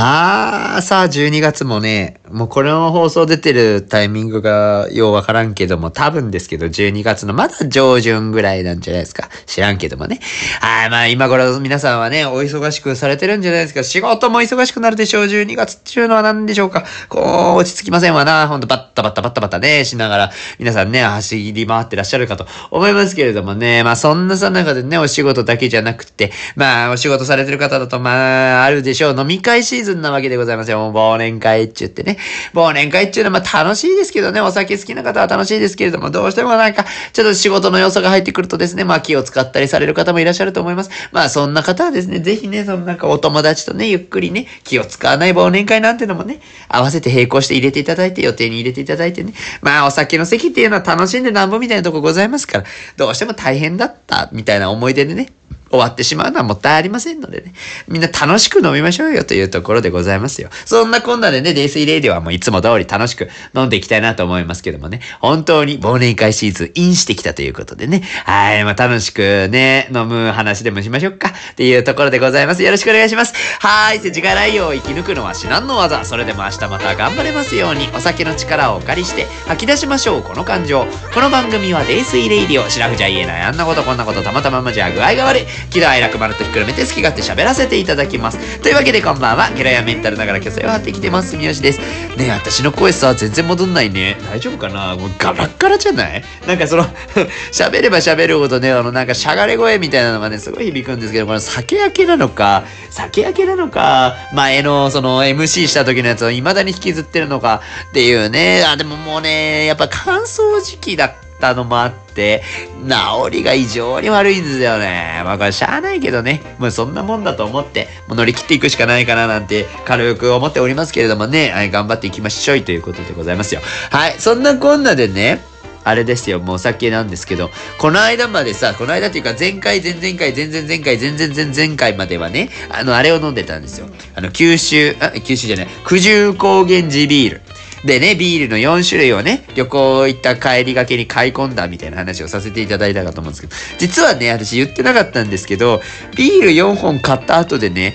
[0.00, 9.28] ああ、さあ、12月もね、もうこれの放送出てるタイミングがようわからんけども、多分ですけど、12月のまだ上旬ぐらいなんじゃないですか。
[9.46, 10.20] 知らんけどもね。
[10.60, 13.82] はい、まあ今頃皆さんはね、お忙しくされてるんじゃないですか。
[13.82, 15.24] 仕事も忙しくなるでしょう。
[15.24, 16.84] 12月っていうのは何でしょうか。
[17.08, 18.48] こう、落ち着きませんわな。
[18.48, 23.82] ほんとバッタバッタバッタバッタね、しながら、皆さんね、走り回ってらっしゃるかと思いますけれどもね。
[23.84, 29.18] まあそんなさ中でね、お仕事だけじゃなくて、まあお仕事されてる方だと、まあ、あるでしょう。
[29.18, 30.78] 飲み会シーズンなわけでございますよ。
[30.78, 32.17] もう忘年会っちゅってね。
[32.54, 40.90] 忘年会っていうのはまあ楽しいですけどね、お酒好きな方は楽しいですけれども、どうしてもなんか、ちょっと仕事の要素が入ってくるとですね、まあ気を使ったりされる方もいらっしゃると思います。
[41.12, 52.64] まあそんな方はですね、ぜひね、そのなんかお友達とね、ゆっくりね、気を使わない忘年会なんてのもね、合わせて並行して入れていただいて、予定に入れていただいてね、まあお酒の席っていうのは楽しんでなんぼみたいなとこございますから、
[52.96, 55.28] どうしても大変だったみたいな思い出でね、
[55.70, 57.52] 終わってしまうのはもったいありませんのでね。
[57.88, 60.48] みんな楽しく飲みましょうよというところでございますよ。
[60.64, 65.00] そんなこんなでね、泥酔レイディオはもういつも通り楽しく飲んでいきたいなと思いますけどもね。
[65.20, 68.02] 本当に忘年会シーズンインしてきたということでね。
[68.24, 71.32] はい、まあ楽しくね、飲む話でもしましょうか。
[71.52, 72.62] っていうところでございます。
[72.62, 73.34] よろしくお願いします。
[73.60, 76.04] はい、世知辛いを生き抜くのは至難の業。
[76.04, 80.86] それでも明日また頑張れますように、お酒の力をお借りして吐き出しましょう、この感情。
[81.12, 82.68] この番組は泥酔レイディオ。
[82.70, 83.42] シラフじゃ言えない。
[83.42, 85.46] あんなことこんなこと黙ったままじゃ具合が悪い。
[85.70, 88.60] 喜怒哀楽まるっとひっくるめて好き勝手喋らせていただきます。
[88.60, 89.50] というわけでこんばんは。
[89.50, 91.36] ゲラやメンタルながら虚勢を張ってきてます。
[91.36, 91.78] 三好です。
[91.78, 91.84] ね
[92.26, 94.16] え、私の声さ、全然戻んないね。
[94.30, 94.96] 大丈夫かな？
[94.96, 96.22] もうガラッガラじゃない？
[96.46, 96.84] なんかその
[97.52, 108.64] 喋れば喋るほどね、あのなんかしゃがれ声みたいなのがね、すごい響くんですけど、これ酒焼けなのか、酒焼けなのか、前のその MC した時のやつを未だに引きずってるのかっていうね。
[108.66, 112.42] あ、でももうね、やっぱ乾燥時期だったたのもあって、
[112.88, 115.22] 治りが異常に悪いんですよね。
[115.24, 116.42] まあこれしゃあないけどね。
[116.58, 121.50] もうそんなもんだと思って、もう乗り切っていくしかないかななんて軽く思っておりますけれどもね。
[121.50, 123.60] はい、頑張っていきましょうということでございますよ。
[123.90, 125.40] はい、そんなこんなでね、
[125.88, 133.88] あれですよ、もうお酒なんですけど、この間までさ、この間っていうか前回、前々回、前々前回、前々前々回まではね、あの、あれを飲んでたんですよ。
[134.14, 137.40] あの、九州、あ、九州じゃない、九十高原地ビール。
[137.84, 145.80] でね、ビールの4種類をね、旅行行った帰りがけに買い込んだみたいな話をさせていただいたかと思うんですけど、実はね、私言ってなかったんですけど、
[146.16, 147.94] ビール4本買った後でね、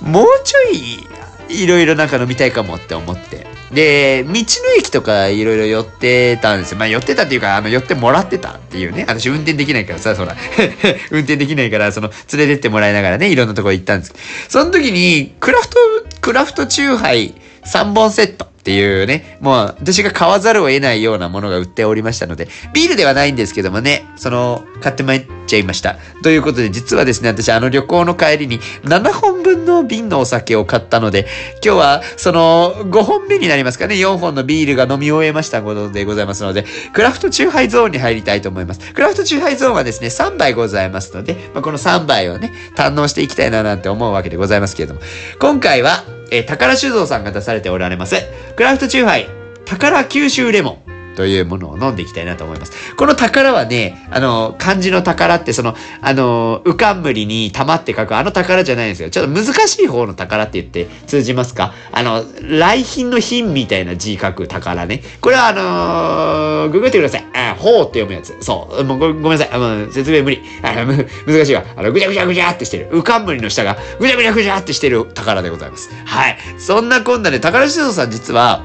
[0.00, 3.46] もうちょい、いろいろなんか飲みたいかもって思って。
[3.72, 4.40] で、道の
[4.78, 6.78] 駅とかいろいろ寄ってたんですよ。
[6.78, 9.06] まあ寄ってたっていうか、あの寄ってもらってたっていうね。
[9.08, 10.36] 私運転できないからさ、そら。
[11.10, 14.14] 運転できないから、その、連れてってもらいながらね、いろんなとこ行ったんです。
[14.48, 15.76] その時に、クラフト、
[16.20, 17.34] クラフトチューハイ
[17.64, 18.51] 3本セット。
[18.62, 25.96] っていうね、もう私が買わざるを得ないようなものが売っておりましたので、ビールではないんですけどもね、その、買ってまいっちゃいました。
[26.22, 31.26] ということで、実はですね、私あの旅行の帰りに7本分の瓶のお酒を買ったので、
[31.64, 38.92] 今日はその5本目になりますかね、4本のビールが飲み終えましたことでございますので、クラフトチューハイゾーンに入りたいと思います。
[38.92, 45.00] クラフトチューハイゾーンはですね、3杯ございますので、まあ、この3杯をね、堪能していきたいななんて思うわけでございますけれども、
[45.40, 48.16] 今回は、えー、宝酒造さんが出されておられます、
[48.56, 49.28] クラフトチューハイ、
[49.66, 50.91] 宝九州レモン。
[51.16, 52.94] というものを飲んでいきたいなと思います。
[52.96, 59.10] この宝はね、あの、漢字の宝ってその、あの、うかんむりに玉って書くあの宝じゃないんですよ。
[59.10, 61.72] ちょっと難しい方の宝って言って通じますか？
[61.92, 65.02] あの、来賓の賓みたいな字書く宝ね。
[65.20, 67.24] これはあのー、ググってください。
[67.34, 68.36] あ、ほうって読むやつ。
[68.40, 68.84] そう。
[68.84, 69.50] もうごめんなさい。
[69.52, 70.42] あの説明無理。
[70.62, 71.64] 難しいわ。
[71.76, 72.88] あの、ぐちゃぐちゃぐちゃってしてる。
[72.92, 75.90] 浮かんむりの下がぐちゃぐちゃぐちゃってしてる宝でございます。
[76.04, 76.38] はい。
[76.58, 78.64] そんなこんなで、宝酒造さん実は、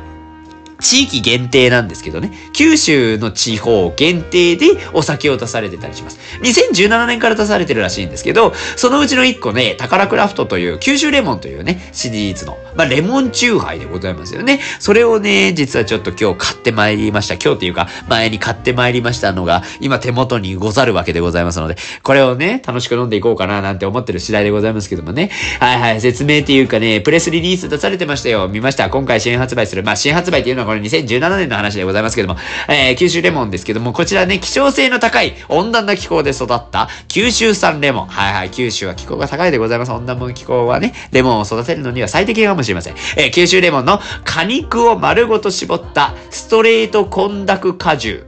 [0.80, 6.20] 地域限定なんですけどね、九州の地方限定でお酒を出されてたりします。
[6.42, 14.60] 2017年から出されてるらしいんですけど、そのうちの1個ね、宝クラフトという九州レモンというね、シリーズの、まあ、レモンチューハイでございますよね。
[14.80, 17.36] それをね、実はちょっと今日買ってまいりました。
[17.36, 25.32] 今日というか、前に買ってまいりましたのが、今手元にござるわけでございますので、これをね、楽しく飲んでいこうかななんて思ってる次第でございますけどもね。
[25.60, 28.48] はいはい、説明っていうかね、プレスリリース出されてましたよ。
[28.48, 28.90] 見ました。
[28.90, 29.84] 今回新発売する。
[29.84, 38.08] まあ、新発売っていうのはこれ2017年の話でございますけども、えー、九州レモンですけども、こちらね、希少性の高い温暖な気候で育った九州産レモン。
[38.08, 39.92] はいはい、九州は気候が高いでございます。
[39.92, 42.96] 温暖な気候はね、レモンを育てるのには最適かもしれません。
[43.16, 48.27] えー、九州レモンの果肉を丸ごと絞ったストレート混濁果汁。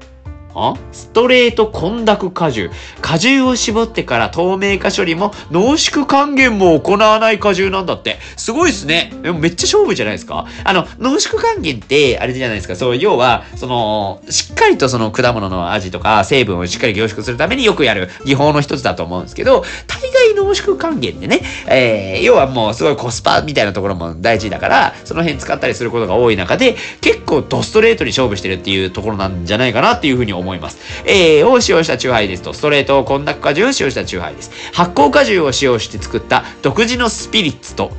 [0.56, 0.74] あ？
[0.92, 2.72] ストレート混濁果汁。
[3.02, 8.20] 果汁を絞ってから透明化処理も濃縮還元も行わない果汁なんだって。
[8.36, 9.14] すごいですね。
[9.24, 12.76] めっちゃ勝負じゃないですかあの、濃縮還元って、あれじゃないですか。
[12.76, 30.78] そう、要は、その、しっかりとその果物の味とか成分をしっかり凝縮するためによくやる技法の一つだと思うんですけど、大概濃縮還元でね、えー、要はもうすごいコスパみたいなところも大事だから、その辺使ったりすることが多い中で、結構ドストレートに勝負してるっていうところなんじゃないかなっていうふうに思います。
[31.06, 34.52] えー、を使用したチューハイですと、ストレート混濁果汁を使用したチューハイです。
[34.74, 37.92] 発酵果汁を使用して作った独自のスピリッツと、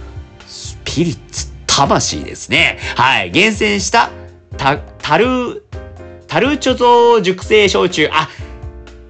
[0.47, 2.79] スピリッツ魂ですね。
[2.97, 3.31] はい。
[3.31, 4.11] 厳選した、
[4.57, 5.65] た、タル、
[6.27, 8.09] タルチョゾ熟成焼酎。
[8.13, 8.29] あ、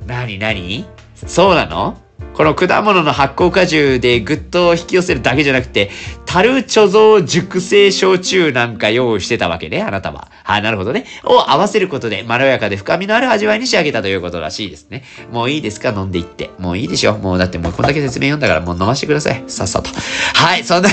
[0.07, 0.87] なになに？
[1.27, 1.97] そうなの？
[2.35, 5.91] この果物の発酵果汁でぐっと引き寄せるだけじゃなくて、
[6.33, 10.31] 樽貯蔵熟成焼酎なんか用意してたわけね、あなたは。
[10.45, 11.05] はい、なるほどね。
[11.25, 15.03] を合わせることで、まろやかで深みのある味わいに仕上げたということらしいですね。
[15.33, 15.89] もういいですか？
[15.89, 16.51] 飲んでいって。
[16.61, 17.19] もういいでしょ？
[17.19, 19.43] もうだってもうこんだけ説明読んだからもう飲ましてください。
[19.49, 19.91] さっさと。
[20.35, 20.89] はい、そんな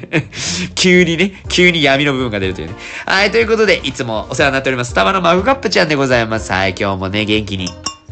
[0.74, 2.74] 急にね、急に闇の部分が出るというね。
[3.04, 4.92] はい、ということで、いつもお世話になっております。
[4.92, 6.50] スタバのマグカップちゃんでございます。
[6.50, 7.68] はい、今日もね、元気に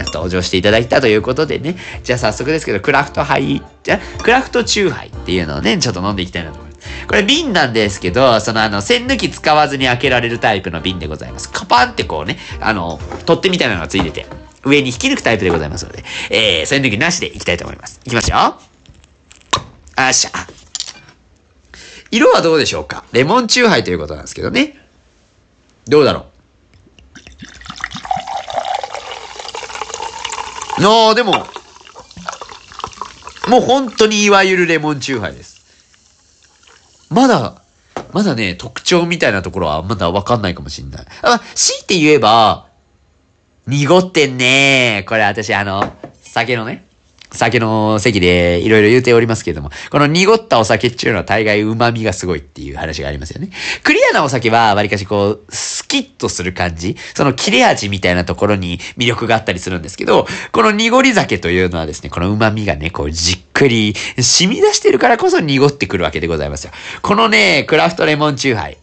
[0.07, 7.07] 登場していただいたということでね、じゃあ早速ですけど、クラフトハイ、じゃクラフトチューハイっていうのをね、ちょっと飲んでいきたいなと思います。
[7.07, 11.51] これ瓶なんですけど、そのあの、栓抜き使わずに開けられるタイプの瓶でございます。
[11.51, 14.27] カパンってこうね、あの、取っ手みたいなのがついてて、
[14.65, 18.01] 上に引き抜くタイプでございますので、えー、栓抜きなしでいきたいと思います。
[18.05, 18.37] いきますよ。
[18.37, 18.59] あ
[20.09, 20.31] っしゃ。
[22.11, 23.05] 色はどうでしょうか？
[23.13, 24.77] レモンチューハイということなんですけどね。
[25.87, 26.25] どうだろう？
[30.83, 31.33] ああ、でも、
[33.49, 35.61] もう本当にいわゆるレモンチューハイです。
[37.11, 37.63] まだ、
[38.13, 41.07] まだね、特徴みたいなところはまだわかんないかもしんない。
[41.23, 42.69] あ、強いて言えば、
[43.67, 45.93] 濁ってんねこれ私あの、
[46.23, 46.87] 酒のね、
[47.33, 53.51] 酒の席でいろいろ言うておりますけれども、この濁ったお酒っていうのは大概旨味がすごいっていう話がありますよね。
[53.83, 66.73] クリアなお酒はわりかしこう、スキッとする感じ、その切れ味みたいなところに魅力があったりするんですけど、この濁り酒というのはですね、この旨味がね、こうじっくり染み出してるからこそ濁ってくるわけでございますよ。
[67.03, 68.79] このね、クラフトレモンチューハイ、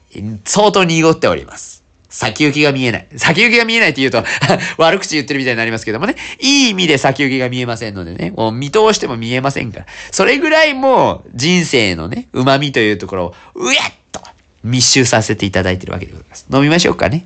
[0.45, 1.76] 相当濁っております。
[2.09, 3.07] 先行きが見えない。
[3.15, 4.23] 先行きが見えないって言うと
[4.77, 6.15] 悪口言ってるみたいになりますけどもね。
[6.39, 8.31] いい意味で先行きが見えませんのでね。
[8.31, 9.85] もう見通しても見えませんから。
[10.11, 14.21] それぐらいもう人生のね、旨味というところを、うやっと
[14.63, 16.45] 密集させていただいてるわけでございます。
[16.51, 17.25] 飲みましょうかね。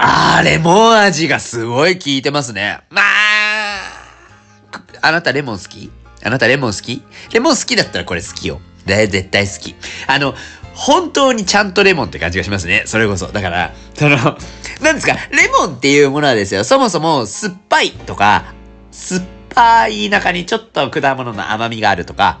[0.00, 2.78] あー、レモン味がすごい効いてますね。
[2.88, 3.82] まあ、
[5.02, 5.90] あなたレモン好き？
[6.24, 7.02] あなたレモン好き？
[7.32, 8.60] レモン好きだったらこれ好きよ。
[8.86, 9.74] で、絶対好き。
[10.06, 10.34] あの、
[10.74, 12.84] 本当にちゃんとレモンって感じがしますね。
[12.86, 13.26] それこそ。
[13.26, 14.16] だから、その、
[14.80, 18.54] なんですか、レモンっていうものはですよ、そもそも酸っぱいとか、
[18.92, 22.38] 酸っぱい中にちょっと果物の甘みがあるとか、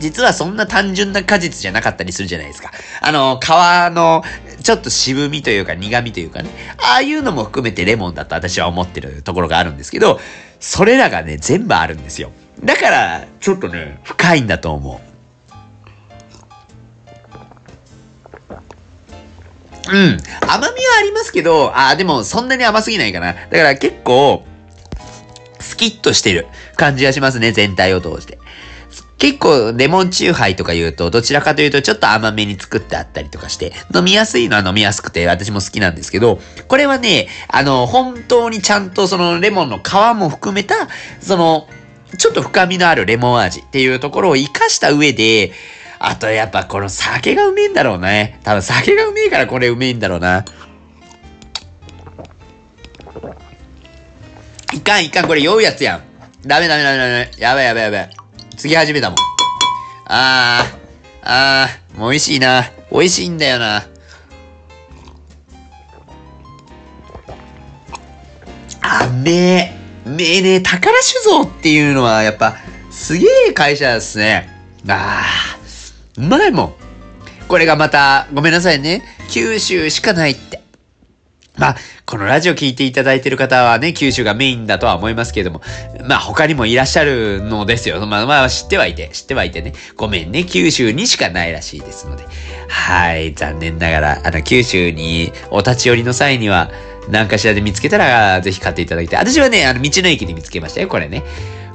[0.00, 2.70] 実はそんな単純な果実じゃなかったりするじゃないですか。
[3.00, 3.48] あの、皮
[3.94, 4.22] の
[4.62, 10.20] ちょっと渋みというか苦みというかね、ああいうのも含めてレモンだと私は思ってるところがあるんですけど、
[10.60, 12.32] それらがね、全部あるんですよ。
[12.64, 15.14] だから、ちょっとね、深いんだと思う。
[19.86, 20.18] うん。
[20.48, 23.34] 甘みはありますけど、ああ、でもそんなに甘すぎないかな。
[23.34, 24.44] だから結構、
[25.60, 26.46] スキッとしてる
[26.76, 28.38] 感じがしますね、全体を通して。
[29.24, 40.74] 結構レモンチューハイとか言うと、どちらかというとちょっと甘めに作ってあったりとかして、飲みやすいのは飲みやすくて私も好きなんですけど、これはね、あの、本当にちゃんとそのレモンの皮も含めた、
[41.22, 41.66] その、
[42.18, 45.52] ちょっと深みのあるレモン味っていうところを活かした上で、
[46.00, 48.40] あとやっぱこの酒がうめえんだろうね。
[48.44, 50.44] 多分酒がうめえからこれうめえんだろうな。
[54.74, 56.02] いかんいかん、これ酔うやつやん。
[56.46, 57.30] ダメダメダメダメ。
[57.38, 58.23] やばいやばいやばい。
[58.56, 59.18] 次始めたもん。
[60.06, 60.78] あー、
[61.22, 62.70] あー、美味しいな。
[62.90, 63.86] 美味しいんだよな。
[68.80, 69.84] あ、めえ。
[70.04, 72.56] めえね、宝酒造っていうのはやっぱ、
[72.90, 74.48] すげえ会社ですね。
[74.88, 76.74] あー、うまいもん。
[77.48, 79.02] これがまた、ごめんなさいね。
[79.30, 80.63] 九州しかないって。
[81.56, 85.60] まあ、このラジオ聞いていただいている方はね、九州がメインだとは思いますけれども、
[86.06, 88.04] まあ他にもいらっしゃるのですよ。
[88.06, 92.24] まあまあ知ってはいて、知ってはいてね、ごめんね、九州にしかないらしいですので。
[92.68, 96.70] はい、残念ながら、あの、九州にお立ち寄りの際には、
[97.08, 99.20] 何かしらで見つけたら、ぜひ買っていただきたい。
[99.20, 101.22] 私はね、あの、道の駅で見つけましたよ、これね。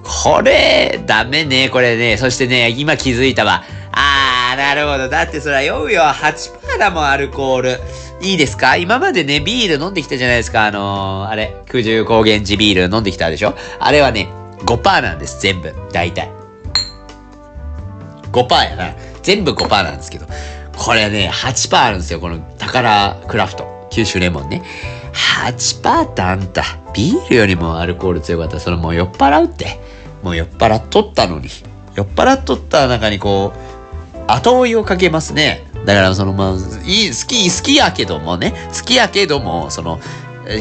[0.04, 2.18] これ、ダメね、これね。
[2.18, 3.64] そしてね、今気づいたわ。
[3.92, 5.08] あー、なるほど。
[5.08, 6.02] だってそら酔うよ。
[6.02, 7.80] 8%も、アルコール。
[8.22, 8.76] いいですか？
[8.76, 10.66] 今までね、ビール飲んできたじゃないですか。
[10.66, 13.56] あのー、あれ、九十高原地ビール飲んできたでしょ？
[13.80, 14.28] あれはね、
[14.66, 15.74] 5%なんです、全部。
[15.94, 16.30] 大体。
[18.32, 18.94] 5%やな。
[19.24, 20.28] 全部5%なんですけど、
[20.78, 22.20] これね、8%あるんですよ。
[22.20, 23.88] この宝クラフト。
[23.90, 24.64] 九州レモンね。
[25.46, 29.80] 8%ってあんた、ビールよりもアルコール強かったら、それもう酔っ払うって。
[30.24, 31.48] もう酔っ払っとったのに。
[31.96, 35.69] 酔っ払っとった中にこう、後追いをかけますね。
[35.86, 36.54] だからそのまあ、
[36.86, 40.00] いい、好き、好きやけどもね、好きやけども、その、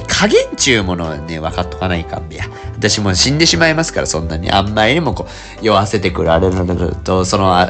[0.06, 2.44] 加減ちゅうものはね、分かっとかないかんべや。
[2.76, 4.50] 私も死んでしまいますから、そんなに。
[4.50, 5.26] あんまりにもこ
[5.62, 7.56] う、酔わせてくるあれなると、その、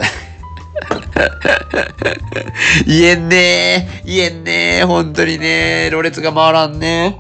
[2.87, 4.02] 言えんねえ。
[4.05, 4.85] 言えんねえ。
[4.85, 7.19] 本当にねろれつが回らんね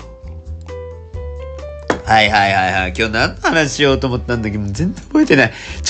[2.08, 2.94] はいはいはいはい。
[2.96, 4.56] 今日何の話しようと思ったんだけ？
[4.56, 5.52] ど、全然覚えてない。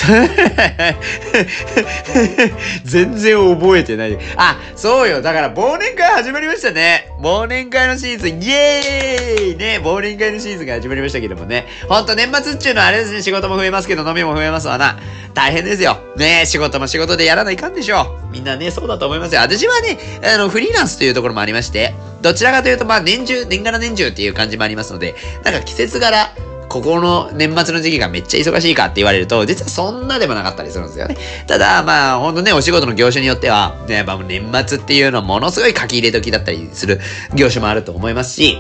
[2.85, 4.19] 全然覚えてない。
[4.37, 5.23] あ、そうよ。
[5.23, 7.09] だから忘年会始まりましたね。
[7.21, 11.67] 忘年会のシーズン、イエーイね、忘年会のシーズンが始まりましたけどもね。
[11.89, 14.99] ほんと年末っちゅうのはあれですね、仕事も増えますけど、飲みも増えますわな。
[15.35, 15.99] 大変ですよ。
[16.17, 18.28] ね仕事も仕事でやらないかんでしょう。
[18.31, 19.41] みんなね、そうだと思いますよ。
[19.41, 26.31] 私はね、あの、フリーランスというところもありまして、どちらかというと、まあ、年中、年がら年中っていう感じもありますので、なんか季節柄、
[26.69, 31.17] ここの年末の時期がめっちゃ忙しいかって言われると、実はそんなでもなかったりするんですよね。
[31.47, 37.01] ただ、まあ、ほんとね、お仕事の業種によっては、ね、やっぱ年末っていうのはものすごい書き入れ時だったりする
[37.35, 38.59] 業種もあると思いますし、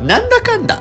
[0.00, 0.80] なんだかんだ、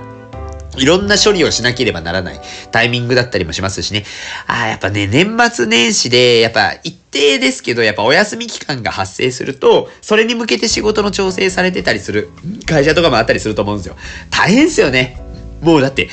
[0.77, 2.39] いろんな処理をしなければならない
[2.71, 4.05] タイミングだったりもしますしね。
[4.47, 12.29] ああ、やっぱね、年末年始で、やっぱ一定ですけど、やっぱお休み期間が発生すると、それに向けて仕事の調整されてたりする
[12.65, 13.95] 会社とかもあったりすると思うんですよ。
[14.29, 15.19] 大変ですよね。
[15.61, 16.09] もうだって、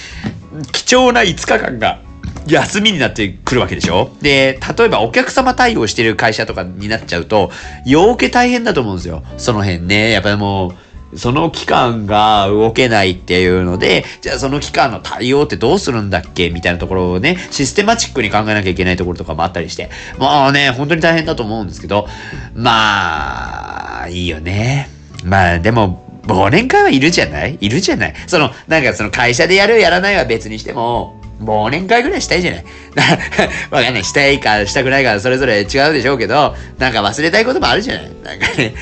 [0.73, 2.01] 貴重な5日間が
[2.47, 7.51] 休みになってくるわけでしょで、例えばお客様対応してる会社とかになっちゃうと、
[7.87, 9.23] 余計大変だと思うんですよ。
[9.39, 10.11] その辺ね。
[10.11, 10.77] やっぱりもう、
[11.17, 22.09] その期間が動けないっていうので、じゃあその期間の対応ってどうするんだっけみたいなところをね、システマチックに考えなきゃいけないところとかもあったりして、もうね、本当に大変だと思うんですけど、
[22.55, 24.89] まあ、いいよね。
[25.25, 27.59] まあ、でも、忘年会はいるじゃない？
[27.61, 28.15] いるじゃない？
[28.27, 32.65] その、なんかその会社でやるやらないは別にしても、忘年会ぐらいしたいじゃない？
[33.71, 34.05] わかんない。
[34.05, 38.05] したいかしたくないかそれぞれ違うでしょうけど、なんか忘れたいこともあるじゃない？
[38.25, 38.75] なんかね。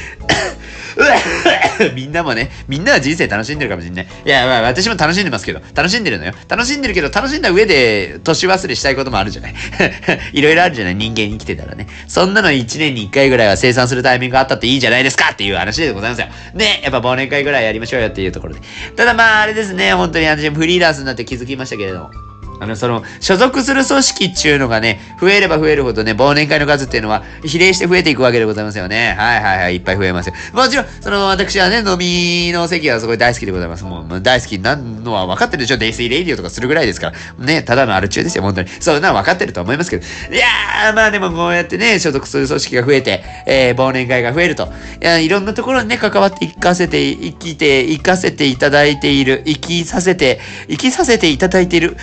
[1.94, 4.06] みんなもね、みんなは人生楽しんでるかもしんない。
[4.24, 6.32] いや、まあ私も楽しんでますけど、楽しんでるのよ。
[6.48, 9.54] 楽しんでるけど、楽しんだ上で年忘れしたいこともあるじゃない
[10.32, 11.86] いろいろあるじゃない人間生きてたらね。
[12.06, 16.28] そんなの1年に1回ぐらいは生産するタイミングがあったっていいじゃないですかっていう話でございますよ。
[16.54, 18.60] ね、やっぱ忘年会ぐらいやりましょうよっていうところで。
[18.96, 22.31] ただまああれですね、本当に私もフリーランスになって気づきましたけれども。
[22.62, 29.16] あの、その、所属する組織っていうのがね、増えれば増えるほどね、忘年会の数っていうのは、比例して増えていくわけでございますよね。
[29.18, 30.34] はいはいはい、いっぱい増えますよ。
[30.52, 33.82] もちろん、その、私はね、飲みの席はすごい大好きでございます。
[33.82, 37.44] もう、大好きなのは分かってるでしょデイスイレイディオとかするぐらいですから。
[37.44, 38.68] ね、ただのアル中ですよ、本当に。
[38.78, 40.04] そうな分かってると思いますけど。
[40.32, 44.72] いやー、まあでもこうやってね、所属する組織が増えて、えー、忘年会が増えると。
[45.02, 51.96] いや、いろんなところにね、関わっていかせて、生きて、生かせていただいている、生きさせて、生きさせていただいている、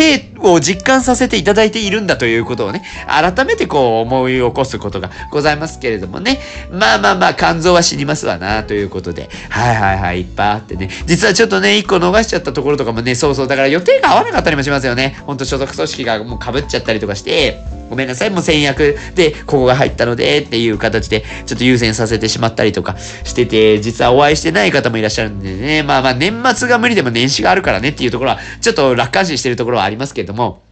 [0.00, 6.40] 生を実感させていただいているんだということをね、改めてこう思い起こすことがございますけれどもね。
[6.70, 9.28] まあまあまあ、肝臓は死にますわな、ということで。
[9.50, 10.88] はいはいはい、いっぱいあってね。
[11.06, 15.16] 実はちょっとね、一個逃しちゃったところとかもね、そうそう、だから予定が合わなかったりもしますよね。
[15.26, 17.58] ほんと所属組織がもう被っちゃったりとかして、
[17.90, 30.62] ごめんなさい、もう先約でここが入ったのでっていう形でちょっと優先させてしまったりとかしてて、実はお会いしてない方もいらっしゃるんでね、まあまあ年末が無理でも年始があるからねっていうところはちょっと楽観視してるところはありますけれども、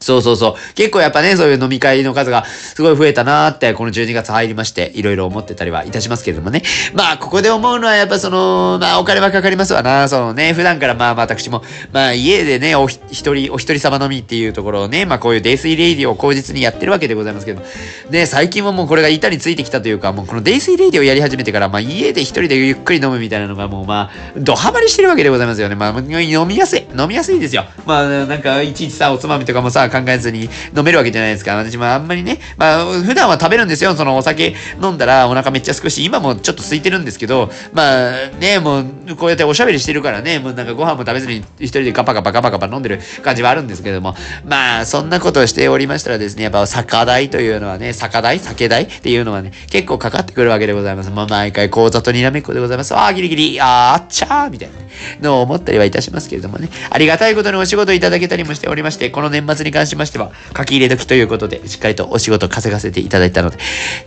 [0.00, 0.74] そうそうそう。
[0.74, 6.62] 結構やっぱね、そういう飲み会の数がすごい増えたなーって、この12月入りまして、いろいろ思ってたりはいたしますけれどもね。
[6.94, 10.08] まあ、ここで思うのはやっぱその、まあ、お金はかかりますわな。
[10.08, 11.62] そのね、普段からまあ、私も、
[11.92, 17.62] まあ、家でね、お一人、お一人様飲みっていうところをね、まあ、こういうデイスイレイディを口実にやってるわけでございますけど、
[18.10, 25.74] ね、最近はもうこれが板についてきたというか、もうこのデイスイレイディをやり始めてから、まあ、家で一人でゆっくり飲むみたいなのがもうまあ、ドハマりしてるわけでございますよね。
[25.74, 26.86] まあ、飲みやすい。
[26.96, 27.64] 飲みやすいんですよ。
[27.86, 31.56] まあ、なんか、いちいちさ、おつまみとかもさ、考えずに、飲めるわけじゃないですか。
[31.56, 33.94] 私もあんまりね、まあ、普段は食べるんですよ。
[33.94, 44.14] そのお酒飲んだらお腹めっちゃすくし、今もちょっと空いてるんですけど、まあね、もうこうやっておしゃべりしてるからね、もうなんかご飯も食べずに一人でガパガパガパガパ飲んでる感じはあるんですけども、
[44.44, 51.10] まあ、そんなことをしておりましたらですね、やっぱ酒代というのはね、酒代酒代っていうのはね、結構かかってくるわけでございます。
[51.10, 52.94] まあ、毎回講座とにらめっこでございます。
[52.94, 63.58] ああ、ギリギリ、ああ、あっちゃーみたいなのを思ったりはいたしますけれどもね、ありがたいことにお仕事いただけたりもしておりまして、この年末に関しましては、書き入れ時ということで、しっかりとお仕事稼がせていただいたので、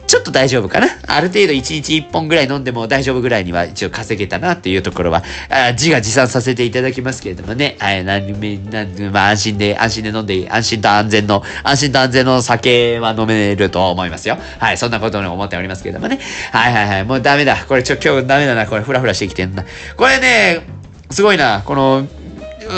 [0.07, 0.87] ちょっと大丈夫かな？
[1.07, 14.37] ある程度1日1本ぐらい飲んでも大丈夫ぐらいには一応稼げたなっていうところは、あ自画自賛させていただきますけれどもね、はい、何め、何、まあ安心で、安心で飲んでいい、安心と安全の、安心と安全の酒は飲めると思いますよ。
[14.59, 16.19] はい、そんなことを思っておりますけれどもね。
[16.51, 17.65] はいはいはい、もうダメだ。
[17.67, 18.65] これちょ、今日ダメだな。
[18.65, 19.63] これフラフラしてきてんな。
[19.95, 20.61] これね、
[21.09, 21.61] すごいな。
[21.65, 22.07] この、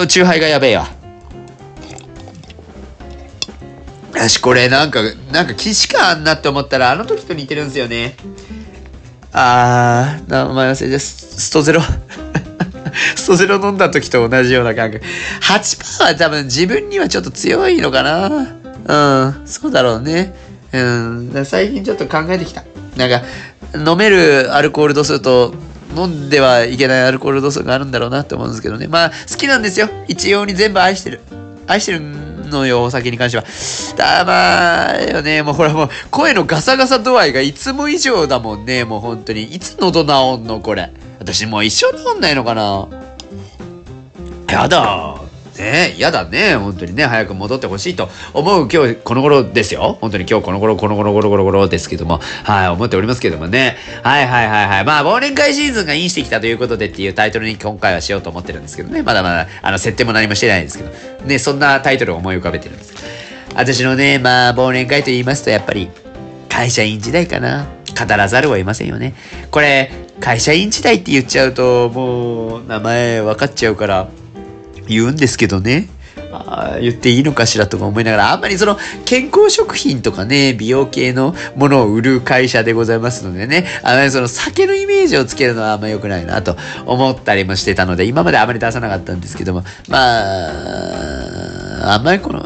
[0.08, 1.03] チューハイがやべえわ。
[4.16, 5.02] よし、これなんか、
[5.32, 8.16] なんか既視感あんなって思ったら、あの時と似てるんですよね。
[9.32, 11.82] あー、名前忘れて、ストゼロ。
[13.16, 15.04] ストゼロ飲んだ時と同じような感覚。
[15.42, 18.28] 8%は多分自分にはちょっと強いのかな。
[18.86, 20.36] うん、そうだろうね。
[20.72, 22.64] うん、最近ちょっと考えてきた。
[22.96, 23.24] なんか、
[23.74, 25.56] 飲めるアルコール度数と、
[25.96, 28.88] 飲んではいけないアルコール度数があるんだろうなって思うんですけどね。
[28.88, 29.90] まあ、好きなんですよ。
[30.08, 31.22] 一様に全部愛してる。
[31.68, 32.02] 愛してる
[32.54, 33.44] のよ、お酒に関しては。
[33.98, 39.44] たまー、よね、もうほらもう、声のガサガサ度合いがいつも以上だもんね、もう本当に。
[39.44, 40.90] いつ喉治んの、これ。
[41.20, 42.88] 私もう一生治んないのかな
[44.50, 45.23] やだ。
[45.64, 46.56] ねえ嫌だね。
[46.58, 49.98] 本当にね、早く戻ってほしいと思う今日この頃ですよ。
[50.02, 53.78] 本当に今日この頃、この頃、ゴロゴロゴロですけども、はい、思っておりますけどもね。
[54.04, 54.86] はいはいはいはい。
[54.86, 59.04] まあ、忘年会シーズンがインしてきたということでっていうタイトルに今回はしようと思ってるんですけどね。
[59.04, 60.92] まだまだ、あの、設定も何もしてないんですけど、
[61.26, 62.94] ね、そんなタイトルを思い浮かべてるんです。
[63.56, 65.90] 私のね、まあ、忘年会と言いますと、やっぱり、
[66.50, 67.68] 会社員時代かな。
[67.94, 69.14] 語らざるを得ませんよね。
[69.52, 74.08] これ、会社員時代って言っちゃうと、もう、名前分かっちゃうから、
[74.88, 75.90] 言うんですけどね。
[76.32, 89.98] あ言っていいのかしらとか思いながら、あんまりその健康食品とかね、美容系のものを売る会社でございますのでね、あまりその酒のイメージをつけるのはあんま良くないなと思ったりもしてたので、今まであまり出さなかったんですけども、ま
[91.92, 92.42] あ、あんまりこの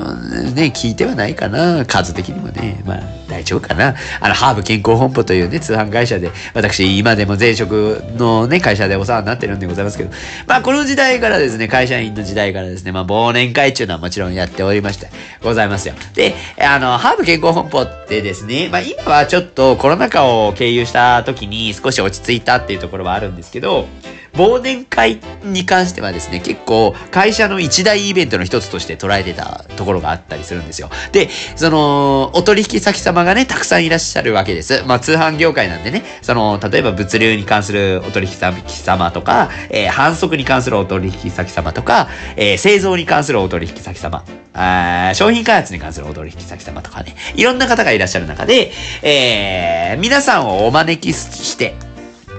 [0.53, 3.95] ね、聞いてはないかな、数的にもね、まあ大丈夫かな？
[4.19, 10.09] あの、ハーブ健康本舗というね、通販会社で、私今でも前職のね、会社でお世話になってるんでございますけど、
[10.47, 15.09] まあこの時代からですね、会社員の時代からですね、まあ忘年会っていうのはもちろんやっておりまして、
[15.43, 15.93] ございますよ。
[16.15, 23.87] で、あの、ハーブ健康本舗ってですね、まあ今はちょっとコロナ禍を経由した時に少し落ち着いたっていうところはあるんですけど、
[24.33, 30.91] 忘年会に関してはですね、結構会社の一大イベントの一つとして捉えてたところがあったりするんですよ。
[31.11, 34.83] で、その、お取引先様がね、たくさんいらっしゃるわけです。
[34.87, 48.71] まあ通販業界なんでね、その、例えば物流に関するお取引先様とか、えー、販促に関するお取引先様とか、えー、製造に関するお取引先様、あ商品開発に関するお取引先様とかね、いろんな方がいらっしゃる中で、
[49.03, 51.75] えー、皆さんをお招きして、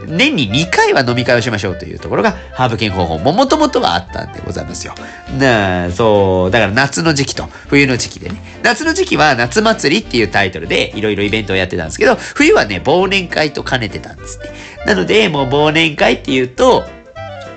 [0.09, 4.95] 年に2回は飲み会をしましょうというところが、ハーブ健康法ももともとはあったんでございますよ。
[5.39, 8.37] なあ、そう、だから夏の時期と冬の時期でね。
[8.63, 14.47] 夏の時期は夏祭りっていうタイトルでいろいろイベントをやってたんですけど、冬はね、忘年会と兼ねてたんですね。
[14.87, 16.85] なので、もう忘年会っていうと、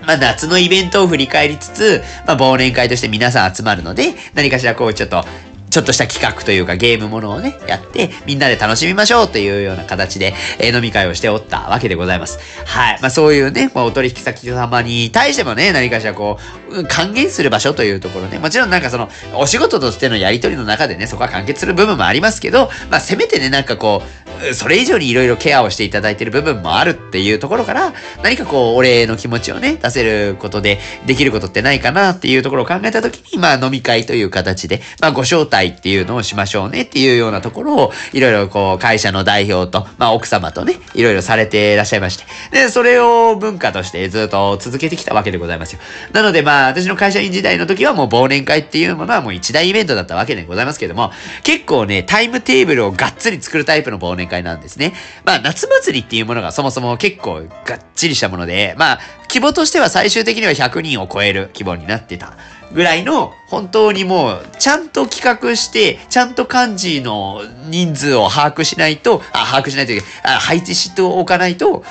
[0.05, 5.23] まあ、夏のイベントを振り返りつつ、まあ、忘年会として皆さん集まるので、何かしらこう、ちょっと、
[5.71, 12.39] ちょっとした企画というかゲームものをね、やって、みんなで楽しみましょうというような形で、えー、飲み会をしておったわけでございます。
[12.65, 12.99] はい。
[13.01, 16.37] まあそういうね、まあ、お取引先様に対してもね、何かしらこ
[16.69, 42.25] う、還元する場所というところね、もちろんなんかその、お仕事としてのやりとりの中でね、そこは完結する部分もありますけど、まあせめてね、なんかこう、それ以上にいろいろケアをしていただいている部分もあるっていうところから、何かこう、お礼の気持ちをね、出せることで、できることってないかなっていうところを考えたときに、まあ飲み会という形で、まあご招待っていうのをしましょうねっていうようなところを、いろいろこう、会社の代表と、まあ奥様とね、いろいろされていらっしゃいまして。
[42.51, 45.79] で、それを文化としてずっと続けてきたわけでございますよ。
[46.13, 51.11] なのでまあ、私の会社員時代の時はもう忘年会っていうものはもう一大イベントだったわけでございますけども、
[51.43, 54.93] 結構ね、タイムテーブルをがっつり作るタイプの忘年会なんですね。
[55.23, 62.33] まあ、夏祭りっていうものがそもそも結構がっちりしたもので、まあ、規模としては最終的には100人を超える規模になってた
[62.73, 71.83] ぐらいの本当にもう、ちゃんと企画して、ちゃんと漢字の人数を把握しないと、あ、把握しないというか、あ配置しておかないと、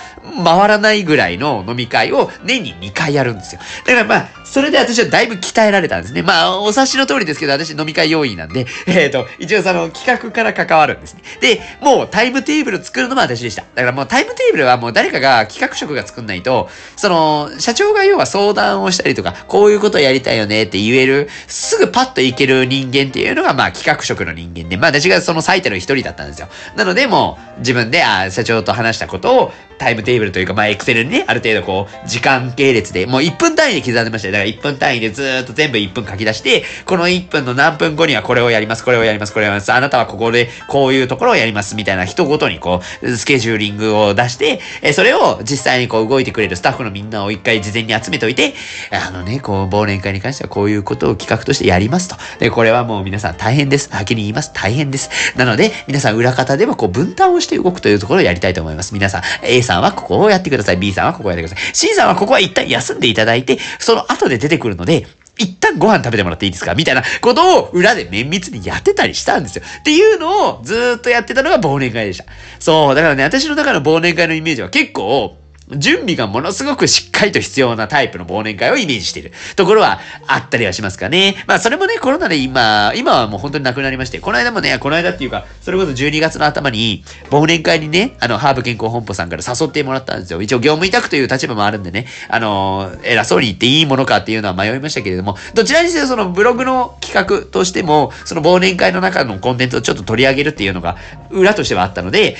[0.44, 3.60] 回らないぐらいの飲み会を年に2回やるんですよ。
[3.86, 6.22] だからまあ、それで私はだいぶ鍛えられたんですね。
[6.22, 11.22] まあ、お察しの通りですけど、私飲み会要員なんで、 えっ、ー、と、一応その企画から関わるんですね。
[11.40, 13.62] で、もうタイムテーブル作るのも私でした。
[13.74, 26.48] だからもうタイムテーブルはもう誰かが企画職が作んないと、その、社長が要は相談をしたりとか、こういうことやりたいよねって言える、すぐパッといける人間っていうのが、まあ企画職の人間で、まあ私がその最たる一人だったんですよ。
[26.76, 34.32] なので、もう自分で、あ社長と話したことを、タイムテーブルというか、まあ、エクセルにね、ある程度こう、時間系列で、もう1分単位で刻んでましたよ。
[34.32, 39.72] だから1分単位でずーっと全部1分書き出して、この1分の何分後にはこれをやります、これをやります、これをやります。
[39.72, 48.52] あなたはここでこういうところをやります、みたいな人ごとにこう、スケジューリングを出して、えそれを実際にこう動いてくれるスタッフのみんなを一回事前に集めといて、
[48.90, 52.16] あのね、こう、忘年会に関してはこういうことを企画としてやりますと。
[52.38, 53.88] で、これはもう皆さん大変です。
[53.88, 54.52] 先に言います。
[54.52, 55.08] 大変です。
[55.36, 58.92] なので、皆さん裏方でもこう分担をして動くというところをやりたいと思います。
[58.92, 60.76] 皆さん、A さんさんはここをやってください。
[60.76, 61.74] B さんはここをやってください。
[61.74, 65.06] C さんはここは一旦休んでいただいて、その後で出てくるので、
[65.38, 66.74] 一旦ご飯食べてもらっていいですか？
[66.74, 69.64] みたいなことを裏で綿密にやってたりしたんですよ。
[69.80, 72.24] っていうのをずっとやってたのが忘年会でした。
[72.58, 75.36] そう、だからね、私の中の忘年会のイメージは結構、
[75.76, 81.36] 準備がものすごくしっかりと必要なタイプの忘年会をイメージしているところはあったりはしますかね。
[81.46, 90.42] まあそれもね、コロナで今、今はもう本当になくなりまして、この間もね、この間っていうか、それこそ12月の頭に忘年会にね、あの、ハーブ健康本舗さんから誘ってもらったんですよ。
[90.42, 100.96] 一応業務委託という立場もあるんでね、あの、偉そうに言っていいものかっていうのは迷いましたけれども、どちらにせよそのブログの企画としても、その忘年会の中のコンテンツをちょっと取り上げるっていうのが
[101.30, 102.36] 裏としてはあったので、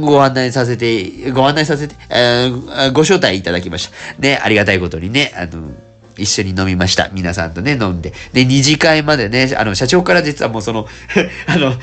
[0.00, 4.20] ご案内させて、ご案内させて、えー、ご招待いただきました。
[4.20, 5.70] ね、ありがたいことにね、あの、
[6.18, 7.10] 一緒に飲みました。
[7.12, 8.12] 皆さんとね、飲んで。
[8.32, 10.86] で、二次会までね、あの、社長から実はもうその
[11.46, 11.74] あの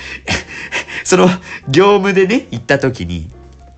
[1.04, 1.30] その、
[1.68, 3.30] 業務でね、行った時に、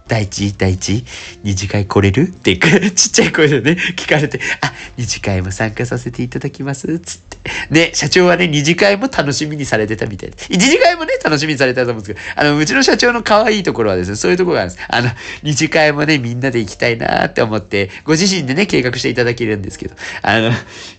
[0.07, 1.03] 第一、第一、
[1.43, 2.23] 二次会来れる？
[2.23, 2.57] って、
[2.91, 7.35] ちっちゃい声でね、聞かれて、あ、二次会も参加させていただきます、つって。
[7.69, 10.47] ね、社長はね、二次会も楽しみにされてたみたいです。
[10.49, 14.87] 一次会もね、楽しみにされてたと思うんですけど、あの、うちの社長の可愛いところはですね、そういうところがあるんです。
[14.89, 15.09] あの、
[15.43, 20.51] 二次会もね、みんなで行きたいなって思って、ご自身でね、計画していただけるんですけど、あの、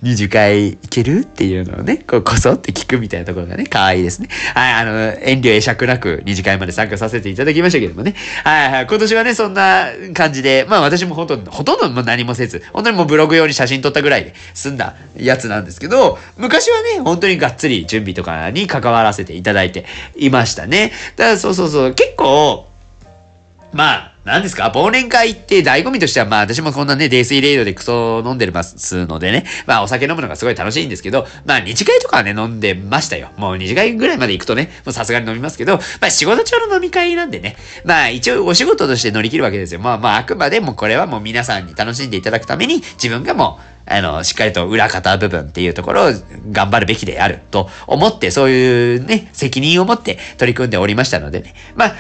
[0.02, 4.28] 二次会行けるっていうのをね、こう、こそって聞くみたいなところがね、可愛いですね。
[4.54, 8.14] はい、あの、遠慮会釈なく二次会まで参加させていただきましたけどもね。
[8.44, 19.84] はい、はい、今年はね、そんな感じで、まあ私もほとんど、ほとんど何もせず、本当にもうブログ用に写真撮ったぐらいで済んだやつなんですけど、昔はね、本当にがっつり準備とかに関わらせていただいて
[20.16, 20.92] いましたね。
[21.16, 22.66] だからそうそうそう、結構、
[23.74, 24.72] まあ、何ですか？
[24.74, 33.30] 忘年会って醍醐味としては、まあ私もこんなね、泥酔レイドでクソ飲んでますのでね、まあお酒飲むのがすごい楽しいんですけど、まあ2次会とかはね、飲んでましたよ。
[33.36, 39.80] もう2次会ぐらいまで行くとね、もうさすがに飲みますけど、まあ仕事中の飲み会なんでね、まあ一応お仕事として乗り切るわけですよ。
[39.80, 46.12] まあまああくまでもこれはもう皆さんに楽しんでいただくために、自分がもう、あの、しっかりと裏方部分っていうところを
[46.50, 51.54] 頑張るべきであると思って、そういうね、責任を持って取り組んでおりましたのでね。
[51.76, 51.94] まあ、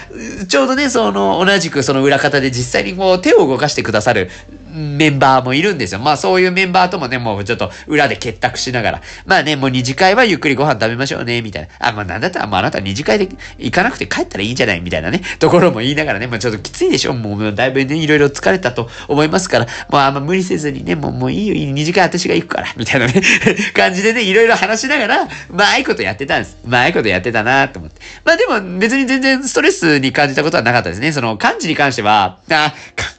[0.48, 4.30] ちょうどね、その、同じくその裏方で実際にこう手を動かしてくださる
[4.76, 6.00] メンバーもいるんですよ。
[6.00, 11.68] まあそういうメンバーともね、もうちょっと裏で結託しながら、まあね、もう二次会はゆっくりご飯食べましょうね、みたいな。
[11.88, 17.14] あ、まあなんだったら、まああなた二次会で行かなくて帰ったらいいんじゃない、みたいなね、ところも言いながらね、まあちょっときついでしょ。
[17.14, 23.22] もうだいぶね、いろいろ疲れたと思いますから、まああんま無理せずにね、もうもういいよ、いい二次会私が行くから、みたいなね、
[23.74, 26.58] 感じでね、いろいろ話しながら、まああいことやってたんです。
[26.66, 28.00] まああいことやってたなと思って。
[28.24, 31.12] まあでも別に全然ストレスに感じたことはなかったですね。
[31.12, 32.74] その漢字に関しては、あ、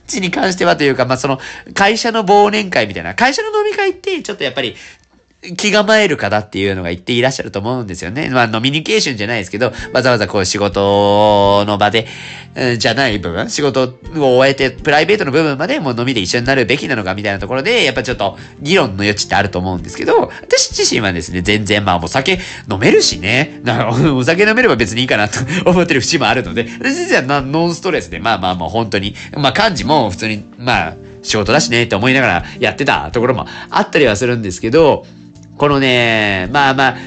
[0.08, 1.39] チに関してはというか、まあその
[1.74, 4.76] 会社の忘年会みたいな、会社の飲み会ってちょっとやっぱり
[5.56, 8.30] 気構える方っていうのが言っていらっしゃると思うんですよね。
[8.30, 12.08] まあ、ノミニケーションじゃないですけど、わざわざこう仕事の場で、
[12.56, 35.06] うん、じゃない部分、仕事を終えて、プライベートの部分までもう飲みで一緒になるべきなのかみたいなところで、やっぱちょっと議論の余地ってあると思うんですけど、私自身はですね、全然まあお酒飲めるしね、な お酒飲めれば別にいいかなと 思ってる節もあるので、私自身はノンストレスで、まあまあまあ本当に、まあ漢字も普通に、まあ、仕事だしねって思いながらやってたところもあったりはするんですけど、
[35.58, 36.98] このね、まあまあ、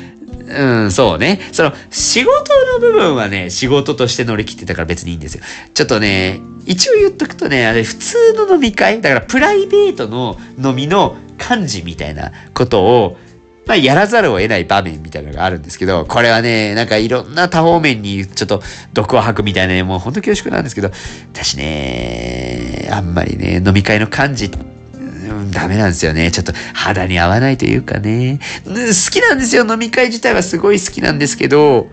[0.50, 1.40] うん、そうね。
[1.52, 2.32] その、仕事
[2.72, 5.44] の部分はね、仕事として乗り切ってたから別にいいんですよ。
[5.74, 13.16] ちょっとね、一応言っとくとね、あれ普通の飲み会、だからプライベートの飲みの幹事みたいなことを、
[13.66, 20.90] まあ、やらざるを得ない場面みたいなのがあるんですけど、これはね、なんかいろんな多方面にちょっと毒を吐くみたいなね、もうほんと恐縮なんですけど、
[21.32, 24.50] 私ね、あんまりね、飲み会の幹事
[25.50, 26.31] ダメなんですよね。
[26.31, 28.40] ちょっと肌に合わないというかね。
[28.64, 28.72] 好
[29.11, 29.66] きなんですよ。
[29.66, 31.88] 飲み会自体はすごい好きなんですけど、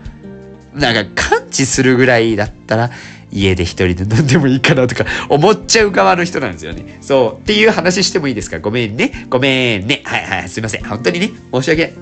[0.74, 2.90] なんか感知するぐらいだったら、
[3.30, 6.98] 家で一人で飲んでもいいかなとか思っちゃう側の人なんですよね。
[7.02, 7.42] そう。
[7.42, 8.58] っていう話してもいいですか？
[8.58, 9.26] ごめんね。
[9.28, 10.02] ごめんね。
[10.04, 10.48] はいはい。
[10.48, 10.84] すいません。
[10.84, 11.30] 本当にね。
[11.52, 11.94] 申し訳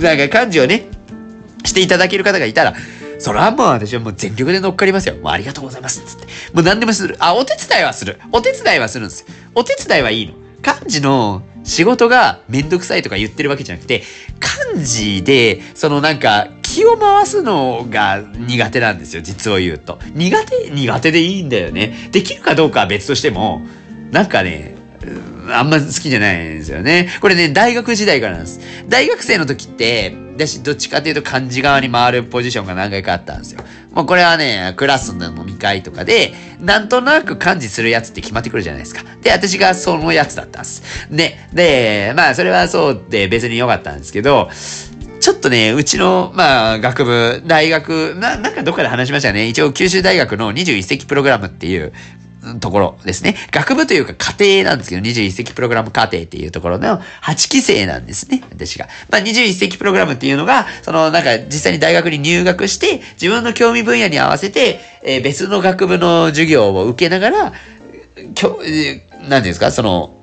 [0.00, 0.16] ない。
[0.18, 0.86] なんか感じをね、
[1.64, 2.74] していただける方がいたら、
[3.20, 5.14] それはもう私はもう全力で乗っかりますよ。
[5.14, 6.00] もうありがとうございます。
[6.00, 6.26] つって。
[6.52, 7.16] もう何でもする。
[7.20, 8.18] あ、お手伝いはする。
[8.32, 9.24] お手伝いはするんです。
[9.54, 10.32] お手伝いはいいの。
[10.62, 14.02] 漢字の仕事がめんどくさいとか言ってるわけじゃなくて、
[14.40, 19.98] 漢字で、そのなんか、気を回すのが苦手なんですよ、実を言うと。
[20.14, 22.08] 苦手、苦手でいいんだよね。
[22.10, 23.62] できるかどうかは別としても、
[24.10, 24.74] なんかね、
[25.50, 27.10] あんま好きじゃないんですよね。
[27.20, 28.60] これね、大学時代からなんです。
[28.88, 33.62] 大学生の時って、私どっちかというと漢字側に回るポジションが何回かあったんですよ。
[33.92, 39.02] もうこれはね、クラスの飲み会とかで、なんとなく漢字するやつって決まってくるじゃないですか。
[39.20, 40.82] で、私がそのやつだったんです。
[41.10, 44.48] で、で、まあそれはそうで別に良かったんですけど、
[45.20, 49.46] ちょっとね、うちの、まあ、学部、大学、な、なんかどっかで話しましたよね。
[49.46, 51.92] 一応、九州大学の21世紀プログラムっていう、
[52.60, 53.36] ところですね。
[53.50, 58.88] 学部というか家庭なんですけど、21世紀プログラム家庭っていうところの8期生なんですね、私が。
[59.10, 67.52] まあ、21世紀プログラムっていうのが、そのなんか実際に大学に入学して、自分の興味分野に合わせて、えー、別の学部の授業を受けながら、
[68.34, 70.21] きょ、えー、なんですか、その、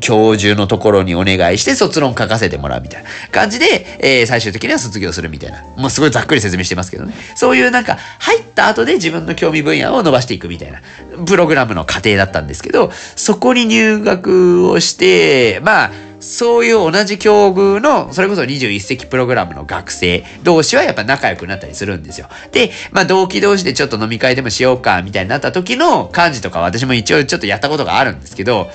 [0.00, 5.62] 教授のところにお願いして卒論書かせてもらうみたいな感じで、えー、最終的には卒業するみたいな。
[5.76, 7.14] もうすごいざっくり説明してますけどね。
[7.34, 10.80] そういうなんか入った後で自分の興味分野を伸ばしていくみたいな
[11.26, 15.90] プログラムの過程だったんですけど、そこに入学をして、まあ、
[16.20, 22.28] そういう同じ境遇の、それこそ21世紀プログラムの学生同士はやっぱ仲良くなったりするんですよ。
[22.52, 28.68] で、まあ同期同士でちょっと飲み会でもしようかみたいになった時の漢字とか私も一応ちょっとやったことがあるんですけど、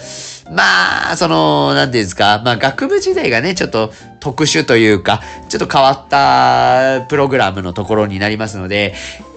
[0.51, 8.93] まあ、その、なんていうんですか、まあ学部時代がね、ちょっと特殊というか、ちょっと変わったプログラムのところになりますので、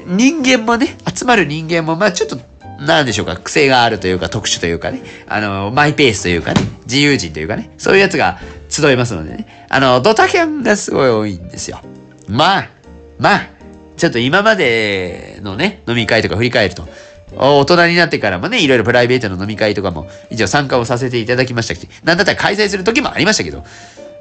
[0.06, 2.38] 人間もね、集まる人間も、まあちょっと、
[2.80, 11.80] なんでしょうか、癖があるというか、特殊というかね、あの、マイペースというかね、自由人というかね、そういうやつが集いますのでね、あの、ドタキャンがすごい多いんですよ。
[12.28, 12.70] まあ、
[13.18, 13.48] まあ、
[13.96, 16.86] ちょっと今までのね、飲み会とか振り返ると、
[17.34, 23.64] 大人になってからもね、いろいろプライベートの飲み会とかも一応参加をさせていただきましたし、なんだったら開催する時もありましたけど、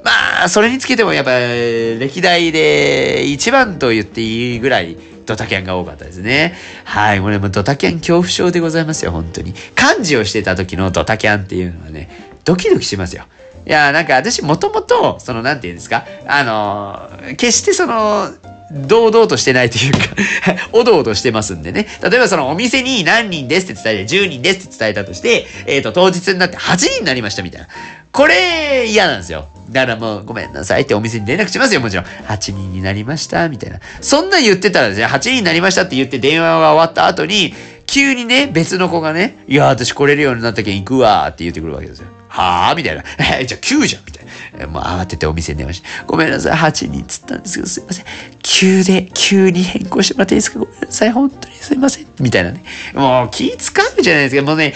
[0.03, 6.53] まあ、それにつけてもやっぱ歴代で一番と言っていいぐらいドタキャンが多かったですね。
[6.83, 7.21] はい。
[7.21, 9.53] これもドタキャン恐怖症でございますよ、本当に。
[9.75, 12.09] 漢字をしてた時のドタキャンっていうのはね、
[12.43, 13.25] ドキドキしますよ。
[13.65, 18.29] いや、なんか私もともと、その、なんて言うんですか、あの、決してその、
[18.71, 19.99] 堂々としてないというか
[20.73, 21.87] おどおどしてますんでね。
[22.01, 27.67] 例えばそのお店に何人ですって伝えて、10人ですって伝えたとして、えっ、ー、と、当日になって8人になりましたみたいな。
[28.11, 29.47] これ嫌なんですよ。
[29.69, 32.05] だからもうごめんなさいってお店に連絡しますよ、もちろん。
[32.05, 33.79] 8人になりました、みたいな。
[34.01, 37.53] そんな言ってたらですね、8人になりましたって言って電話が終わった後に、
[37.87, 42.07] 急にね、別の子がね、いや、私来れるようになったけん行くわって言ってくるわけですよ。
[42.27, 42.75] はあ？
[42.75, 43.03] みたいな。
[43.39, 44.24] え、 じゃあ9じゃんみたいな。
[44.67, 48.05] もう慌ててお店に電話して、ごめんなさい、8人つったんですけど、すいません。
[48.41, 50.59] 急で、急に変更してもらっていいですか？
[50.59, 52.07] ごめんなさい、本当にすいません。
[52.19, 52.63] みたいなね。
[52.93, 54.41] もう気使うじゃないですか。
[54.43, 54.73] もうね、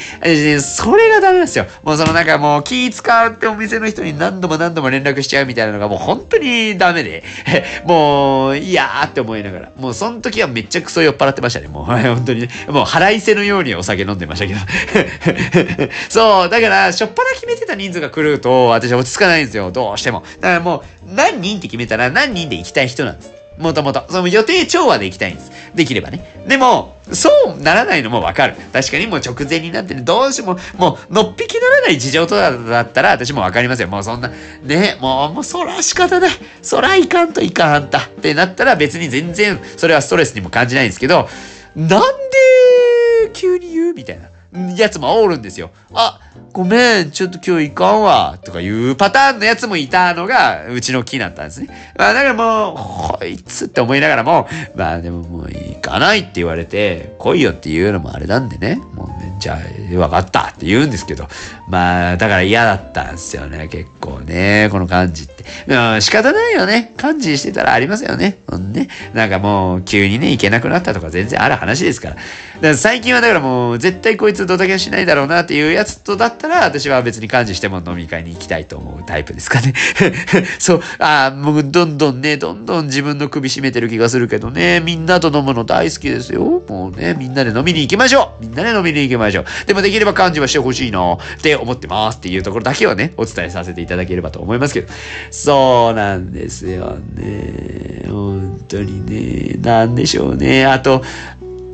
[0.59, 1.65] それがダメなんですよ。
[1.83, 7.23] もうそのなんかもう気使うってお店の人に何度も何度も連絡しちゃうみたいなのがもう本当にダメで、
[7.85, 9.71] もう、いやーって思いながら。
[9.77, 11.67] もうその時はめっちゃクソ酔っ払ってましたね。
[11.67, 12.49] もう、本当にね。
[12.67, 14.59] もう腹いせのようにお酒飲んでましたけど。
[16.09, 19.68] そう、だから、しょっぱな決めてた人数が来ると、私は落ち着かないんですよ。
[19.71, 20.23] どうしても。
[20.39, 23.39] だからもう、何人って決めたら何人で行きたい人なんです。
[23.60, 24.05] もともと。
[24.10, 25.51] その予定調和で行きたいんです。
[25.75, 26.43] できればね。
[26.47, 28.55] でも、そうならないのもわかる。
[28.71, 33.89] 確かにもう直前になってね、どうしても、もう、のっぴきならない事情とだったら、私もわかりますよ。
[33.89, 34.32] もうそんな、
[34.63, 36.32] ね、もう、もう、そら仕方ない。
[36.62, 37.99] そらいかんといかんあんた。
[37.99, 41.27] ってなったら別に全然、それはストレスにも感じないんですけど、
[41.75, 44.29] なんで、急に言うみたいな。
[44.51, 45.69] やつもおるんですよ。
[45.93, 46.19] あ、
[46.53, 51.67] ごめん、ちょっと今日行かんわ、とかいうパターンのやつもいたのが、うちの木だったんですね。
[51.97, 59.59] まあ、だからもう、こいつって思いながらも、まあでももう行かないって言われて、来いよっていうのもあれなんでね、もうね、じゃ
[59.93, 61.27] あ、わかったって言うんですけど、
[61.67, 65.45] まあ、だから嫌だったんですよね、結構ね、この感じって。
[65.67, 66.93] うん、仕方ないよね。
[66.97, 68.39] 感じしてたらありますよね。
[68.47, 68.89] うん、ね。
[69.13, 72.15] なんかもう、急にね、行けなくなったとか全然ある話ですから。
[72.15, 72.21] か
[72.62, 79.73] ら最近はだからもう、絶対こいつドタキャンしないだろうなっていうやつとだったら、私は別に感じしても飲み会に行きたいと思うタイプですかね。
[80.60, 86.63] そう、ああ、もうどんどんね、どんどん自分の首絞めてる気がするけどね、みんなと飲むの大好きですよ。
[86.67, 89.45] もうね、みんなで飲みに行きましょうみんなで飲みに行きましょう。
[89.65, 94.93] でもできれば感じはしてほしいなって思ってますっていうところだけはね、お伝えさせていただければと思いますけど。
[95.32, 98.06] そうなんですよね。
[98.08, 100.65] 本当にね、なんでしょうね。
[100.65, 101.04] あと、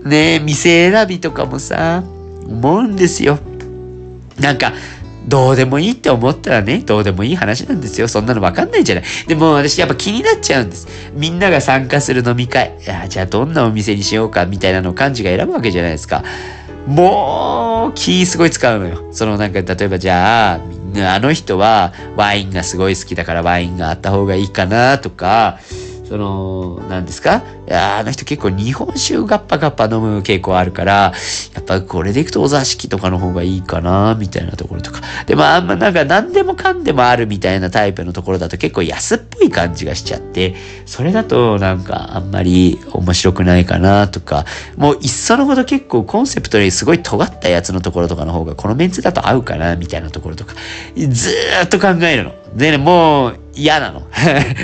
[0.05, 2.03] ね、店選びとかもさ、
[2.47, 3.39] 思うんですよ。
[4.39, 4.73] なんか、
[5.27, 8.07] どうでもいいって思ったらね、どうでもいい話なんですよ。
[8.07, 9.03] そんなのわかんないじゃない。
[9.27, 10.87] でも私やっぱ気になっちゃうんです。
[11.13, 12.77] みんなが参加する飲み会。
[12.83, 16.23] いやじゃあどんなお店にしようかみたいなのを幹事が選ぶわけじゃないですか。
[16.85, 19.07] もう、気すごい使うのよ。
[19.11, 25.57] そのなんか、例えばじゃあ、みんなあの人はワインがすごい好きだからワインがあった方がいいかなとか、
[26.07, 27.43] その、何ですか？
[27.67, 31.13] いやあの人結構日本酒ガッパガッパ飲む傾向あるから、
[31.55, 35.01] やっぱこれでいくとお座敷とかの方がいいかな、みたいなところとか。
[35.25, 44.45] でもあんまなんか何でもかんでもあるみたいなタイプのところだと結構安っぽい感じがしちゃって、それだとなんかあんまり面白くないかなとか、
[44.77, 50.53] もういっそのこと結構コンセプトにすごい尖ったやつのところとかの方がこのメンツだと合うかな、みたいなところとか、
[50.95, 52.44] ずーっと考えるの。
[52.55, 54.01] でね、もう嫌なの。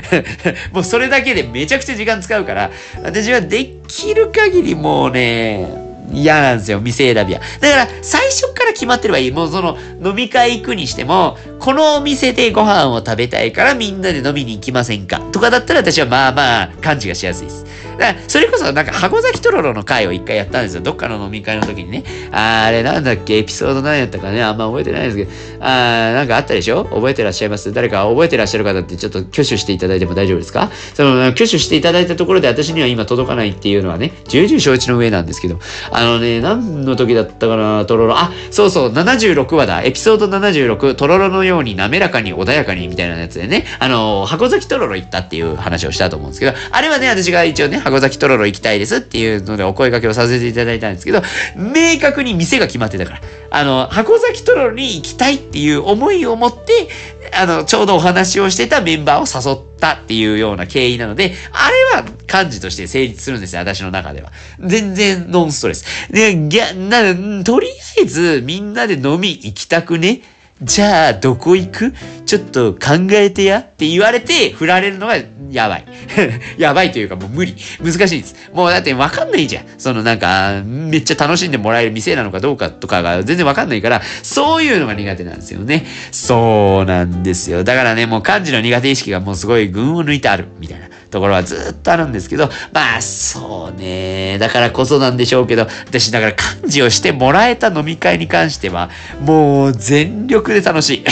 [0.72, 2.72] もうそれだけでめちゃくちゃ時間使うから、
[3.04, 5.68] 私はできる限りもうね、
[6.14, 7.42] 嫌なんですよ、店選びは。
[7.60, 9.32] だから、最初から決まってればいい。
[9.32, 15.20] もうその、飲み会行くにしても、このお店でご飯を食べたいからみんなで飲みに行きませんか？
[15.32, 17.66] とかだったら私はまあまあ、感じがしやすいです。
[17.98, 20.82] だそれこそなんか箱崎とろろの会を一回やったんですよ。
[20.82, 22.04] どっかの飲み会の時にね。
[22.32, 23.38] ああれなんだっけ？
[23.38, 24.42] エピソード何やったかね？
[24.44, 25.32] あんま覚えてないですけど。
[25.66, 26.86] ああ、なんかあったでしょ？
[26.86, 27.72] 覚えてらっしゃいます？
[27.74, 30.72] 誰か覚えてらっしゃる方ってちょっと挙手していただいても大丈夫ですか？
[30.94, 35.60] その、挙手していただいたところで私には今届かないっていうのはね、重々承知の上なんですけど。
[35.92, 37.86] あのね、何の時だったかな？
[37.86, 38.18] とろろ。
[38.18, 39.84] あ、そうそう、76話だ。
[39.84, 51.22] エピソード76、とろろのように滑らかに穏やかにみたいなやつでね、あの、箱崎とろろ行ったっていう話をしたと思うんですけど、あれはね、私が一応ね、箱崎とろろ行きたいですっていうのでお声掛けをさせていただいたんですけど、
[51.56, 56.88] 明確に店が決まってたから、あの、箱崎とろろに行きたいっていう思いを持って、
[57.34, 64.32] あの、ちょうどお話をしてたメンバーを誘ったっていうような経緯なので、あれは漢字として成立するんですよ、私の中では。
[64.60, 65.86] 全然ノンストレス。
[66.12, 70.22] で、ぎゃ、な、とりあえずみんなで飲み行きたくね
[70.64, 71.94] じゃあ、どこ行く？
[72.26, 75.16] ちょっと考えてやって言われて振られるのが
[75.50, 75.86] やばい。
[76.58, 77.56] やばいというかもう無理。
[77.84, 78.36] 難しいです。
[78.54, 79.66] もうだってわかんないじゃん。
[79.80, 85.86] そのなんか、めっちゃ楽しんでもらえる店なのかどうかとかが全然わかんないから、そういうのが苦手なんですよね。
[86.12, 87.64] そうなんですよ。
[87.64, 90.90] だからね、もう漢字の苦手意識がもうすごい群を抜いてある、みたいな。
[91.12, 94.38] ところはずっとあるんですけど、まあ、そうね。
[94.40, 101.04] だからこそなんでしょうけど、私、だから漢字をしてもらえた飲み会に関しては、もう全力で楽しい。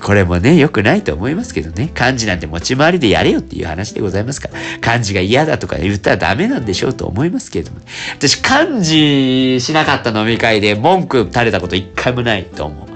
[0.00, 1.90] これもね、良くないと思いますけどね。
[1.94, 4.54] 漢字なんて持ち回りでやれよっていう話でございますから。
[4.80, 7.86] 漢字が嫌だとか言ったらダメなんでしょうと思いますけれども、ね。
[8.16, 12.95] 私、漢字しなかった飲み会で文句垂れたこと一回もないと思う。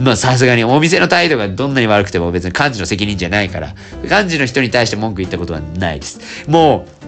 [0.00, 6.48] まあさすがにお店の態度がどんなに悪くても別に幹事の責任じゃないから、幹事の人に対して文句言ったことはないです。
[6.48, 6.98] もう、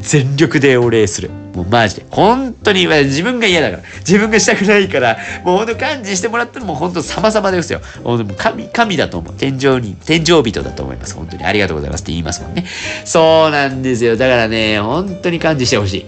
[0.00, 1.30] 全力でお礼する。
[1.54, 2.06] もうマジで。
[2.10, 3.82] 本当に、自分が嫌だから。
[4.00, 7.80] 自分がしたくないから、もう本当幹事してもらったらも本当様々ですよ。
[8.02, 9.34] 本当神、神だと思う。
[9.34, 11.14] 天井に、天井人だと思います。
[11.14, 11.44] 本当に。
[11.44, 12.66] ありがとうございますって言いますもんね。
[13.04, 14.16] そうなんですよ。
[14.16, 16.06] だからね、本当に幹事してほしい。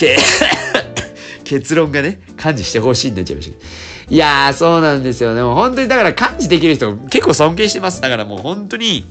[1.50, 4.14] 結論がね、感じしてほしいになっちゃいました。
[4.14, 5.42] いやー、そうなんですよね。
[5.42, 8.00] もう本当にだから感じできる人結構尊敬してます。
[8.00, 9.04] だからもう本当に、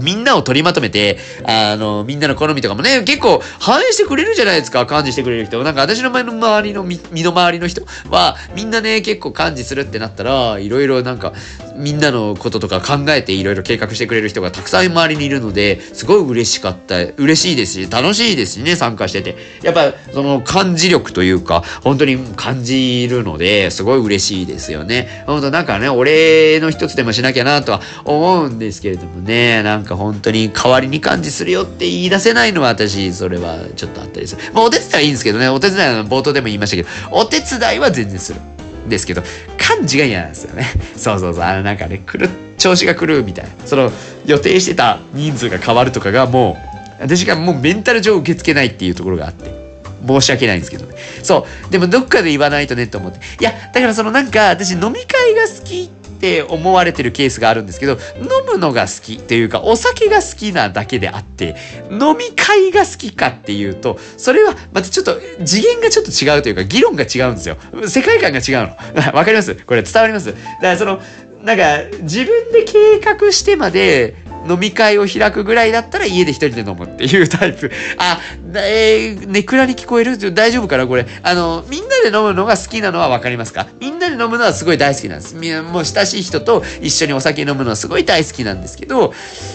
[0.00, 5.62] みんなを取りまとめて、あの、みんなの好みとかもね、結構反映してくれるじゃないですか、感知してくれる人。
[5.62, 11.32] なんか私の前の周りの身の回りの人は、みんなね、結構感知するってなったら、いろいろなんか、
[11.76, 19.36] みんなのこととか考えていろいろ計画してくれる人がたくさん周りにいるので、すごい嬉しかった、嬉しいですし、楽しいですしね、参加してて。
[19.62, 25.24] やっぱ、その感じ力というか、本当に感じるので、すごい嬉しいですよね。
[25.26, 34.42] 本当なんかね、俺の一つでもしなきゃなとは思うんですけれどもね、なんかか本当に代わりに感じするよって言い出せないのは私、それはちょっとあったりする。
[34.52, 38.40] まあお手伝いはいいんですけどね、お手伝いの冒頭でも言いましたけど、お手伝いは全然する。
[38.88, 39.22] ですけど、
[39.58, 40.66] 漢字が嫌なんですよね。
[40.96, 41.42] そうそうそう。
[41.42, 43.50] あのなんかね、来る、調子が来るみたいな。
[43.66, 43.90] その
[44.26, 46.56] 予定してた人数が変わるとかがも
[47.00, 49.66] う、私がもうメンタル上受け付けないっていうところがあって。
[50.06, 50.94] 申し訳ないんですけどね。
[51.22, 51.72] そう。
[51.72, 53.18] でもどっかで言わないとねと思って。
[53.18, 61.56] いや、だからそのなんか私飲み会が好きっって思われてるケースがあるんですけど、飲むのが好きというか、お酒が好きなだけであって、
[61.90, 67.56] 飲み会が好きかっていうと、それはまたちょっと次元がちょっと違うというか、議論が違うんですよ。
[67.86, 68.76] 世界観が違うの。
[69.14, 69.54] わかります？
[69.54, 70.32] これ伝わります？
[70.32, 71.00] だからその、
[71.42, 74.16] なんか自分で計画してまで
[74.48, 77.70] 飲み会を開くぐらいだったら家で一人で飲むっていうタイプ。
[77.98, 78.20] あ、
[78.54, 80.16] えー、ネクラに聞こえる？
[80.32, 81.06] 大丈夫かなこれ。
[81.22, 83.66] あの、みんなで飲むのが好きなのはわかりますか？
[83.80, 85.34] みんなで飲むのはすごい大好きなんです。
[85.34, 89.12] もう親しい人と一緒にお酒飲むのはすごい大好きなんですけど、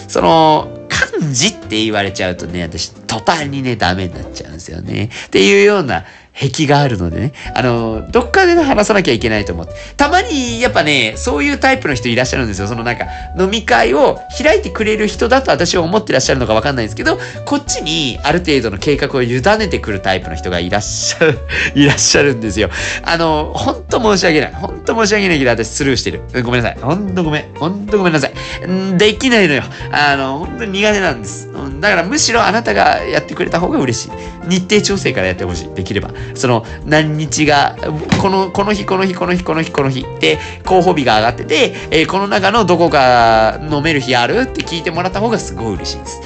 [0.08, 5.10] その、漢字って言われちゃうとね、私、途端にね、ダメになっちゃうんですよね。
[5.26, 9.74] っていうような壁があるのでね、あの、どっかで話さなきゃいけないと思って。
[9.96, 12.66] たまに、やっぱね、そういうタイプの人いらっしゃるんですよ。
[12.68, 13.06] そのなんか、
[13.38, 21.38] 飲み会を開いてくれる人だと私は思ってらっしゃるのかわかんないんですけど、こっちにある程度の計画を委ねてくるタイプの人がいらっしゃる、
[21.74, 22.70] いらっしゃるんですよ。
[23.02, 24.52] あの、ほんと申し訳ない。
[24.54, 26.22] ほんと申し訳ないけど、私スルーしてる。
[26.42, 26.78] ごめんなさい。
[26.80, 27.44] ほんとごめん。
[27.54, 28.68] ほんとごめんなさい。
[28.68, 29.62] んできないのよ。
[29.90, 31.52] あの、ほんと苦手なんです。
[31.80, 34.10] だからむしろあなたがやってくれた方が嬉しい。
[34.48, 35.74] 日程調整からやってほしい。
[35.74, 36.10] できれば。
[36.34, 37.76] その、何日が、
[38.20, 46.20] この、この日、この日、この日、この日、この日で、候補日が上がってて、えー、この中のどこか飲める日あるって聞いてもらった方がすごい嬉しいです。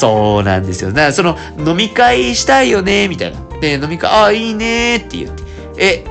[0.00, 0.90] そうなんですよ。
[0.90, 3.40] だからその、飲み会したいよね、みたいな。
[3.60, 5.42] で、飲み会、ああ、いいねって言って、
[5.78, 6.04] え、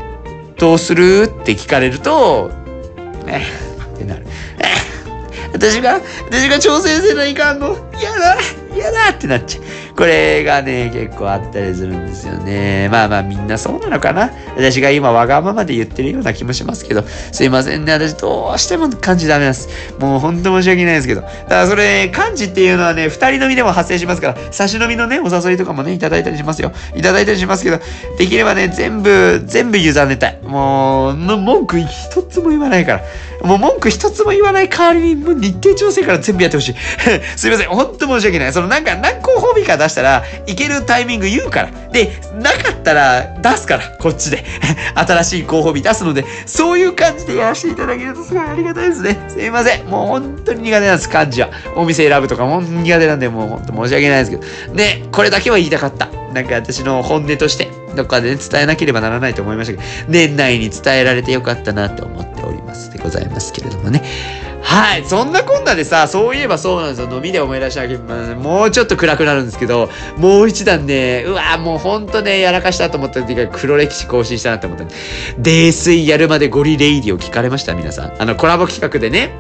[0.58, 2.52] どうするって聞かれると、
[3.28, 3.42] え
[3.96, 4.26] ってなる。
[5.52, 7.76] 私が、私が挑戦せないかんの？
[8.00, 8.38] 嫌だ
[8.74, 9.64] 嫌だってなっちゃう。
[9.96, 12.88] これがね、結構あったりするんですよね。
[12.90, 14.32] まあまあみんなそうなのかな。
[14.56, 17.94] 私が今わがままで言ってるような気もしますけど、すいませんね。
[17.94, 19.70] 私どうしても漢字ダメです。
[20.00, 21.22] もうほんと申し訳ないですけど。
[21.22, 26.72] だからそれ、漢字っていうのはね、二人飲みでも発生しますから、差し飲みのね、お誘いとかもね、いただいたりしますよ。
[26.96, 27.80] いただいたりしますけど、
[28.18, 30.40] できればね、全部、全部委ねたい。
[30.44, 33.02] もう、文句一つも言わないから。
[33.44, 36.76] もう文句一つも言わない代わりに、もう日程調整から全部やってほしい。
[37.38, 37.70] すいません。
[37.70, 38.54] ほんと申し訳ない。
[38.60, 41.72] そのなんか何個褒美か出したら、いけるタイミング言うから。
[41.92, 44.44] で、なかったら出すから、こっちで。
[44.96, 49.18] 新しい候補日出すので、そういう感じでやらせていただけるとすごいありがたいですね。
[49.30, 49.86] すいません。
[49.86, 51.50] もう本当に苦手なんです、漢字は。
[51.78, 54.38] お店選ぶとかも苦手なんで、もう本当申し訳ないですけ
[54.68, 54.76] ど。
[54.76, 56.10] で、これだけは言いたかった。
[56.34, 64.04] なんか私の本音として、どっかで、ね、伝えなければならないと思いましたけど、年内に伝えられてよかったなと思っておりますでございますけれどもね。
[64.62, 65.06] はい。
[65.06, 67.10] そんなこんなでさ、そういえばそうなんですよ。
[67.12, 74.86] 飲みで思い出したわけ、まあ、もうちょっと暗くなるんですけど、もう一段ね、うわもうほんとね、やらかしたと思った時が黒歴史更新したなと思った。
[75.38, 78.22] 泥酔やるまでゴリレイディを聞かれました皆さん。
[78.22, 79.34] あの、コラボ企画でね、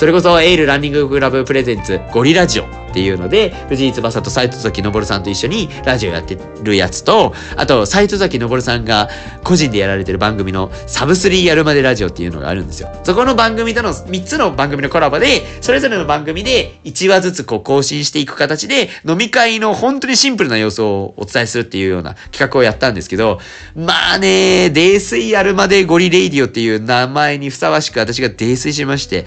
[0.00, 9.10] それこそエールランニングクラブプレゼンツゴリラジオっていうので、藤井翼と斎藤崎昇さんと一緒にラジオやってるやつと、あと斎藤崎昇さんが
[9.44, 12.88] 個人でやられてる番組のサブスリーやるまでラジオっていうのがあるんですよ。
[13.04, 23.38] そこの番組との3つの番組のコラボで、それぞれの番組で1話ずつこう更新していく形で、飲み会の本当にシンプルな様子をお伝えするっていうような企画をやったんですけど、
[23.76, 29.26] まあね、泥酔やるまでゴリレイディオっていう名前にふさわしく私が泥酔しまして、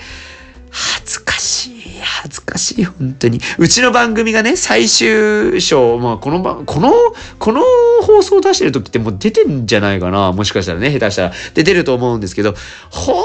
[0.73, 1.99] 恥ずかしい。
[2.01, 3.39] 恥ずかしい、本当に。
[3.59, 6.91] うちの番組がね、最終章、まあ、この番、この、
[7.37, 7.61] この
[8.01, 10.31] 放送を出してる時ってもう出てんじゃないかな。
[10.31, 12.55] もしかしたらね、下手したらで出ると思うんですけど、
[12.89, 13.23] 本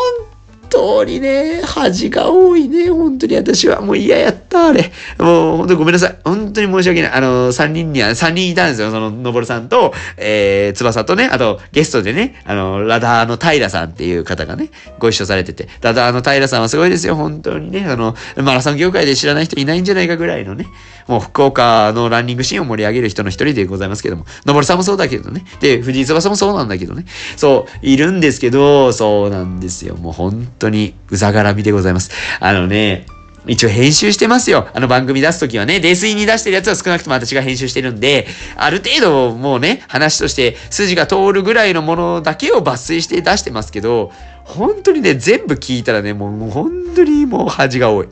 [0.71, 2.91] 当にね、恥が多いね。
[2.91, 4.93] 本当に私はもう嫌やった、あれ。
[5.19, 6.19] もう本当にごめんなさい。
[6.25, 7.12] 本当に申し訳ない。
[7.12, 8.91] あの、三人には、三人いたんですよ。
[8.91, 17.16] その、のぼるさんと、えー、翼とね、あと、ゲストでね、あの、ラダーの平さんっていう方がね、ご一緒されてて、ラダーの平さんはすごいですよ。
[17.16, 17.87] 本当にね。
[17.87, 20.66] あの、マラソン業界で知らない人いないんじゃないかぐらいのね、
[21.09, 25.45] もう福岡のランニングシーンを盛り上げる人の一人でございますけども、のぼるさんもそうだけどね。
[25.61, 27.07] で、藤井翼もそうなんだけどね。
[27.37, 29.97] そう、いるんですけど、そうなんですよ。
[29.97, 32.11] もう本当に、うざがらみでございます。
[32.41, 33.07] あのね、
[33.47, 34.69] 一応編集してますよ。
[34.75, 44.13] あの番組出すときはね、泥酔に出してるやつは少なくとも私が編集してるんで、ある程度もうね、話として筋が通るぐらいのものだけを抜粋して出してますけど、
[44.45, 48.09] 本当にね、全部聞いたらね、もう本当にもう恥が多い。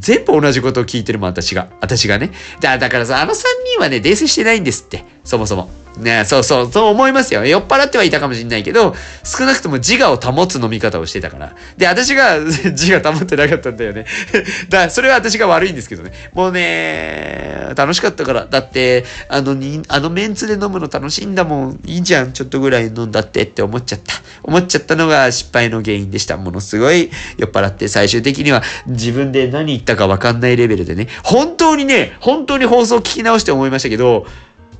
[0.00, 1.68] 全部同じことを聞いてるもん、私が。
[1.80, 2.32] 私がね。
[2.60, 3.36] だだからさ、あの3
[3.74, 5.04] 人はね、泥酔してないんですって。
[5.30, 5.70] そもそも。
[5.96, 7.46] ねそうそう、そう思いますよ。
[7.46, 11.54] 酔っ払ってはいたかもしれないけど、少なくとも自我を保つ飲み方をしてたから。
[11.76, 14.06] で、私が 自我保ってなかったんだよね。
[14.68, 16.10] だから、それは私が悪いんですけどね。
[16.32, 18.46] もうね、楽しかったから。
[18.50, 21.80] だって、あのに、あのメンツで飲むの楽しいんだもん。
[21.86, 22.32] いいじゃん。
[22.32, 24.14] ちょっとぐらい飲んだってって思っちゃった。
[24.42, 26.36] 思っちゃったのが失敗の原因でした。
[26.38, 31.06] ものすごい酔っ払って、最終的には自分で何言ったかわかんないレベルでね。
[31.22, 34.26] 本当にね、本当に放送聞き直して思いましたけど、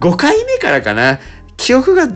[0.00, 1.20] 5回目からかな、
[1.56, 2.08] 記憶が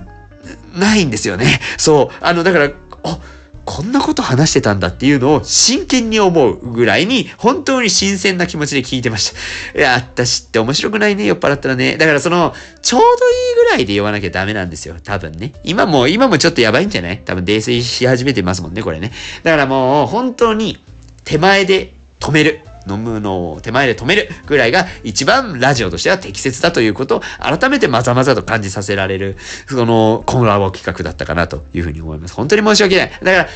[0.75, 1.61] ないんですよね。
[1.77, 2.17] そう。
[2.21, 2.71] あの、だから、
[3.05, 3.19] あ、
[3.67, 9.33] こんなこと話してたんだっていうのを真剣に思うぐらいに、本当に新鮮な気持ちで聞いてまし
[9.73, 9.79] た。
[9.79, 11.97] いや、私って面白くないね、酔っ払ったらね。
[11.97, 13.11] だからその、ちょうどい
[13.53, 14.97] いぐらいで酔わなきゃダメなんですよ。
[15.03, 15.55] 多分ね。
[15.65, 17.23] 今も、今もちょっとやばいんじゃない？
[17.25, 19.13] 多分泥酔し始めてますもんね、これね。
[19.45, 20.83] だからもう、本当に、
[21.25, 22.64] 手前で止める。
[22.89, 29.37] 飲むのを手前で止めるぐらいが一番ラジオとしては適切だということを改めてまざまざと感じさせられる、
[29.69, 32.35] そのコラボ企画だったかなというふうに思います。
[32.35, 33.11] 本当に申し訳ない。
[33.11, 33.49] だから、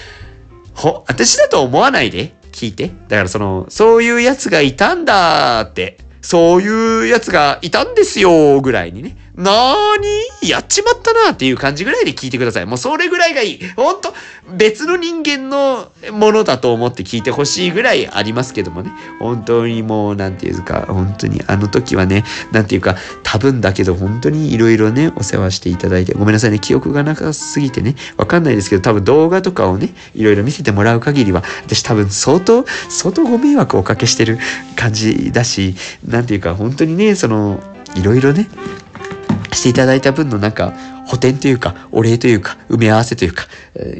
[0.74, 2.88] ほ、私だと思わないで聞いて。
[3.08, 9.16] だからその、そういうやつがいたんだって、そういうやつがいたんですよぐらいにね。
[9.38, 10.00] なー
[10.42, 10.50] に？
[10.50, 12.66] やっちまったなーっていう感じぐらいで聞いてください。
[12.66, 13.60] もうそれぐらいがいい。
[13.76, 14.12] ほんと、
[14.56, 18.90] 別の人間のものだと思って聞いてほしいぐらいありますけどもね。
[19.20, 34.38] 本当にもう、なんていうか、本当にあの時はね、なんていうか、多分だけど本当にいろいろね、お世話していただいて、ごめんなさいね、記憶がなさすぎてね、わかんないですけど、多分動画とかをね、いろいろ見せてもらう限りは、私多分相当、相当ご迷惑をおかけしてる
[34.74, 37.62] 感じだし、なんていうか、本当にね、その、
[37.94, 38.48] いろいろね、
[39.52, 40.72] していただいた分のなんか、
[41.06, 43.46] 補填というか、お礼というか、埋め合わせというか、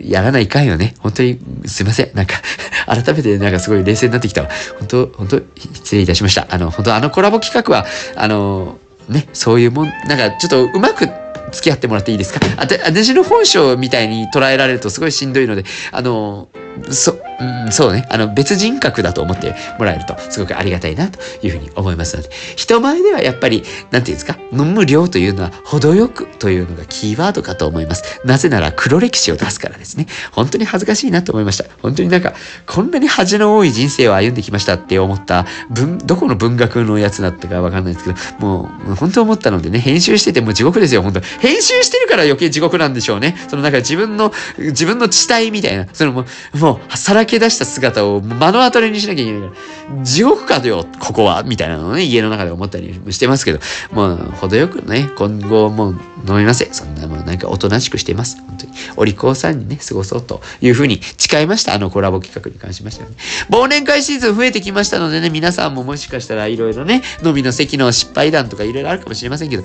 [0.05, 0.95] やらないかんよね。
[0.99, 2.11] 本当にすいません。
[2.15, 2.35] なんか
[2.87, 4.49] 改めてなんかすごい冷静になってきたわ。
[4.79, 5.41] 本当、本当、
[5.75, 6.47] 失礼いたしました。
[6.51, 7.87] あの、本当あのコラボ企画は、
[8.17, 8.79] あの、
[9.09, 11.09] ね、そういうもん、なんかちょっとうまく
[11.51, 12.41] 付き合ってもらっていいですか？
[12.59, 16.49] あた私の本性みたいに捉えられるとすごいしんどいので、あの、
[16.91, 18.07] そ、うん、そうね。
[18.11, 28.21] あの、別人格だと思ってもらえると、すごくありがたいな、というふうに思いますので、人前ではやっぱり、なんていうんですか、飲む量というのは、程よくというのがキーワードかと思います。
[28.25, 30.07] なぜなら、黒歴史を出すからですね。
[30.33, 31.65] 本当に恥ずかしいなと思いました。
[31.81, 32.35] 本当になんか、
[32.67, 43.37] こんなに恥の多い人生を歩んできましたって思った、文、どこの文学のやつだったかわかんないですけど、もう、本当思ったのでね、編集してても地獄ですよ、本当編集してるから余計地獄なんでしょうね。
[43.49, 46.25] そのなんか自分の、自分の地帯みたいな、そのも
[46.55, 49.57] う、もう、さらけ出した姿を目の当たりにしなきゃいけないか
[49.97, 53.61] ら、地獄かよ、ここは、みたいなのをね、家の中で思ったりしてますけど、
[53.93, 56.75] もう、程よくね、今後もう飲みません。
[56.75, 58.39] そんなもうなんかおとなしくしてます。
[58.47, 58.73] 本当に。
[58.97, 61.75] お利口さんにね、過ごそうというふうに誓いました。
[61.75, 63.17] あのコラボ企画に関しましてはね。
[63.51, 69.63] 忘年会シーズン増えてきましたのでね、皆さんももしかしたらいろいろね、飲みの席の失敗談とかいろいろあるかもしれませんけど、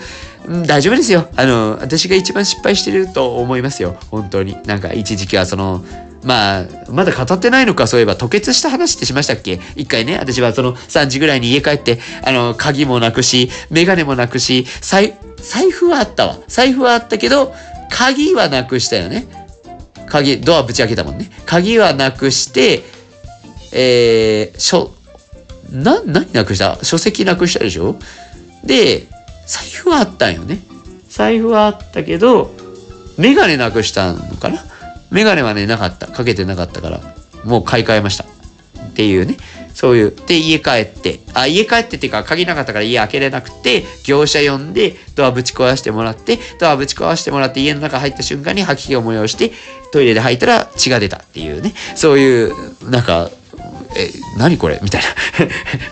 [0.47, 1.28] うん、大丈夫ですよ。
[1.36, 3.97] あの、私が一番失敗してると思いますよ。
[4.09, 4.57] 本当に。
[4.66, 5.84] なんか一時期はその、
[6.24, 9.60] まあ、まだ語ってないのか、そういえば、吐血した話ってしましたっけ？
[9.76, 16.38] 一回ね、私はその3時ぐらいに家帰って、あの、鍵もなくし、メガネもなくし、財、財布はあったわ。
[16.48, 17.54] 財布はあったけど、
[17.90, 19.28] 鍵はなくしたよね。
[20.08, 21.30] 鍵、ドアぶち開けたもんね。
[21.46, 22.84] 鍵はなくして、
[23.72, 24.94] えー、しょ、
[25.72, 26.78] な、何なくした？
[26.84, 27.98] 書籍なくしたでしょ？
[28.64, 29.08] で、
[29.46, 30.60] 財布はあったんよね。
[31.10, 32.52] 財布はあったけど、
[33.18, 34.64] メガネなくしたのかな？
[35.14, 36.07] メガネはね、なかった。
[36.07, 36.99] かけてなかったから、
[37.45, 38.26] もう買い替えました。
[38.26, 39.38] っていうね。
[39.74, 40.14] そういう。
[40.28, 49.51] で、家帰って、あ、家帰ってっていうか、鍵なかったから家開けれなくて、業者呼んで、ドアぶち壊してもらって、ドアぶち壊してもらって、家の中入った瞬間に吐き気を催して、
[49.91, 51.74] トイレで吐いたら血が出たっていうね。
[51.95, 53.30] そういう、なんか、
[53.96, 54.80] え、何これ？
[54.84, 55.08] みたいな。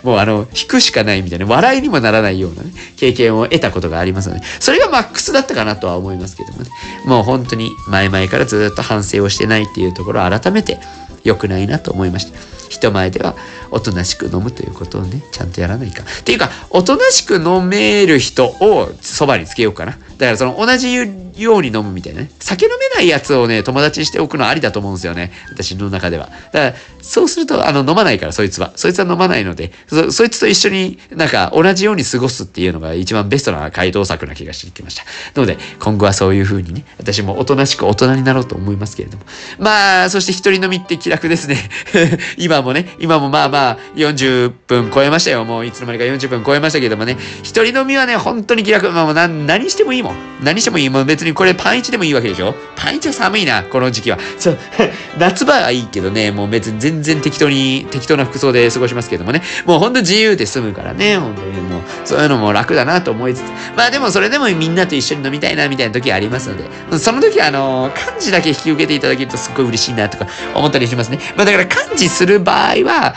[0.04, 6.70] もうあの、引くしかないみたいな、笑いにもならないようなね、経験を得たことがありますので、それがマックスだったかなとは思いますけどもね。
[7.06, 10.80] もう本当に前々からずっと反省をしてないっていうところを改めて
[11.24, 12.38] 良くないなと思いました。
[12.70, 13.36] 人前では
[13.70, 16.04] おとなしく飲むということをね、ちゃんとやらないか。
[16.04, 19.97] っていうか、おとなしく飲める人をそばにつけようかな。
[20.22, 22.30] だからその同じように飲むみたいなね。
[22.39, 25.32] 酒飲めないやつをね、友達にしておくのありだと思うんですよね。
[25.49, 26.28] 私の中では。
[26.28, 28.72] だから、そうすると、あの、飲まないから、そいつは。
[28.76, 35.03] そいつは飲まないので、そ、そいつと一緒になんか同じように過ごすっていうのが一番ベストな回答策な気がしてきました。
[35.34, 39.24] なので、今後はそういう風にね、私もおとなしく大人になろうと思いますけれども。
[39.57, 41.57] まあ、そして一人飲みって気楽ですね。
[42.38, 45.43] 今もね、今もまあまあ、40分超えましたよ。
[45.45, 48.91] もういつの間にか40分超えましたけどもね、一人飲みはね、本当に気楽。
[48.91, 50.11] まあもう何、何してもいいもん。
[50.41, 50.89] 何してもいい。
[50.89, 52.55] もう別にこれパンイチでもいいわけでしょ？
[52.76, 54.18] パンイチは寒いな、この時期は。
[54.39, 54.57] そう、
[55.20, 59.41] 夏場はいいけどね、もう別に全然適当に、適当な服装で過ごしますけどもね。
[59.66, 63.41] もうほんと自由で済むからね、本当にもう、そういうのも楽だなと思いつつ。
[63.76, 66.64] まあでもそれでもみんなと一緒に飲みたいな、みたいな時ありますので、
[66.99, 71.20] その時はあの、漢字だけ引き受けていただけるとすっごい嬉しいなとか思ったりしますね。
[71.36, 73.14] まあだから漢字する場合は、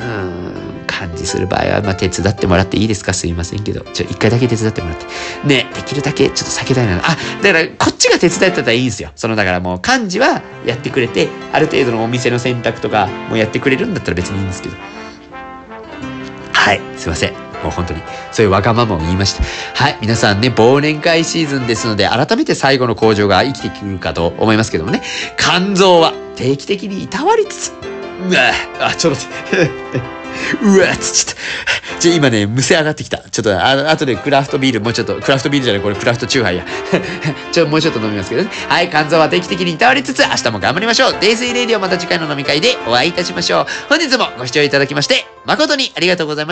[0.00, 0.51] うん、
[0.92, 3.12] 漢字する場合は、まあ、手伝ってもらっていいですか？
[3.14, 3.80] すいませんけど。
[3.92, 5.06] ちょ、一回だけ手伝ってもらって。
[5.44, 6.98] ね、できるだけちょっと避けたいな。
[6.98, 9.10] あ、だから、こっちが手伝ってたらいいんですよ。
[9.16, 14.76] その、だからもう、漢字はやってくれて、ある程度のお店の選択とか、もうやってくれるんだったら別にいいんですけど。
[16.52, 17.32] はい、すいません。
[17.62, 19.44] もう本当に、そういうわがままを言いました。
[19.74, 25.00] はい、皆さんね、忘年会シーズンですので、改めて最後の工場が生きてくるかと思いますけどもね、
[25.38, 27.72] 肝臓は定期的にいたわりつつ、
[28.28, 29.70] うわあ、ちょっと待っ
[30.00, 30.21] て。
[30.62, 31.42] うわちょっと。
[32.00, 33.18] じゃ、今ね、むせ上がってきた。
[33.18, 36.64] ちょっと、あ後でクラフトビール、もうちょっと、クラフトビールじゃない、これクラフトチューハイや。
[37.52, 38.50] ちょ、もうちょっと飲みますけどね。
[38.68, 41.12] はい、肝臓は定期的に倒れつつ、明日も頑張りましょう。
[41.20, 43.66] 泥酔レディオまた次回の飲み会でお会いいたしましょう。
[43.88, 46.51] 本日もご視聴いただきまして、誠にありがとうございまし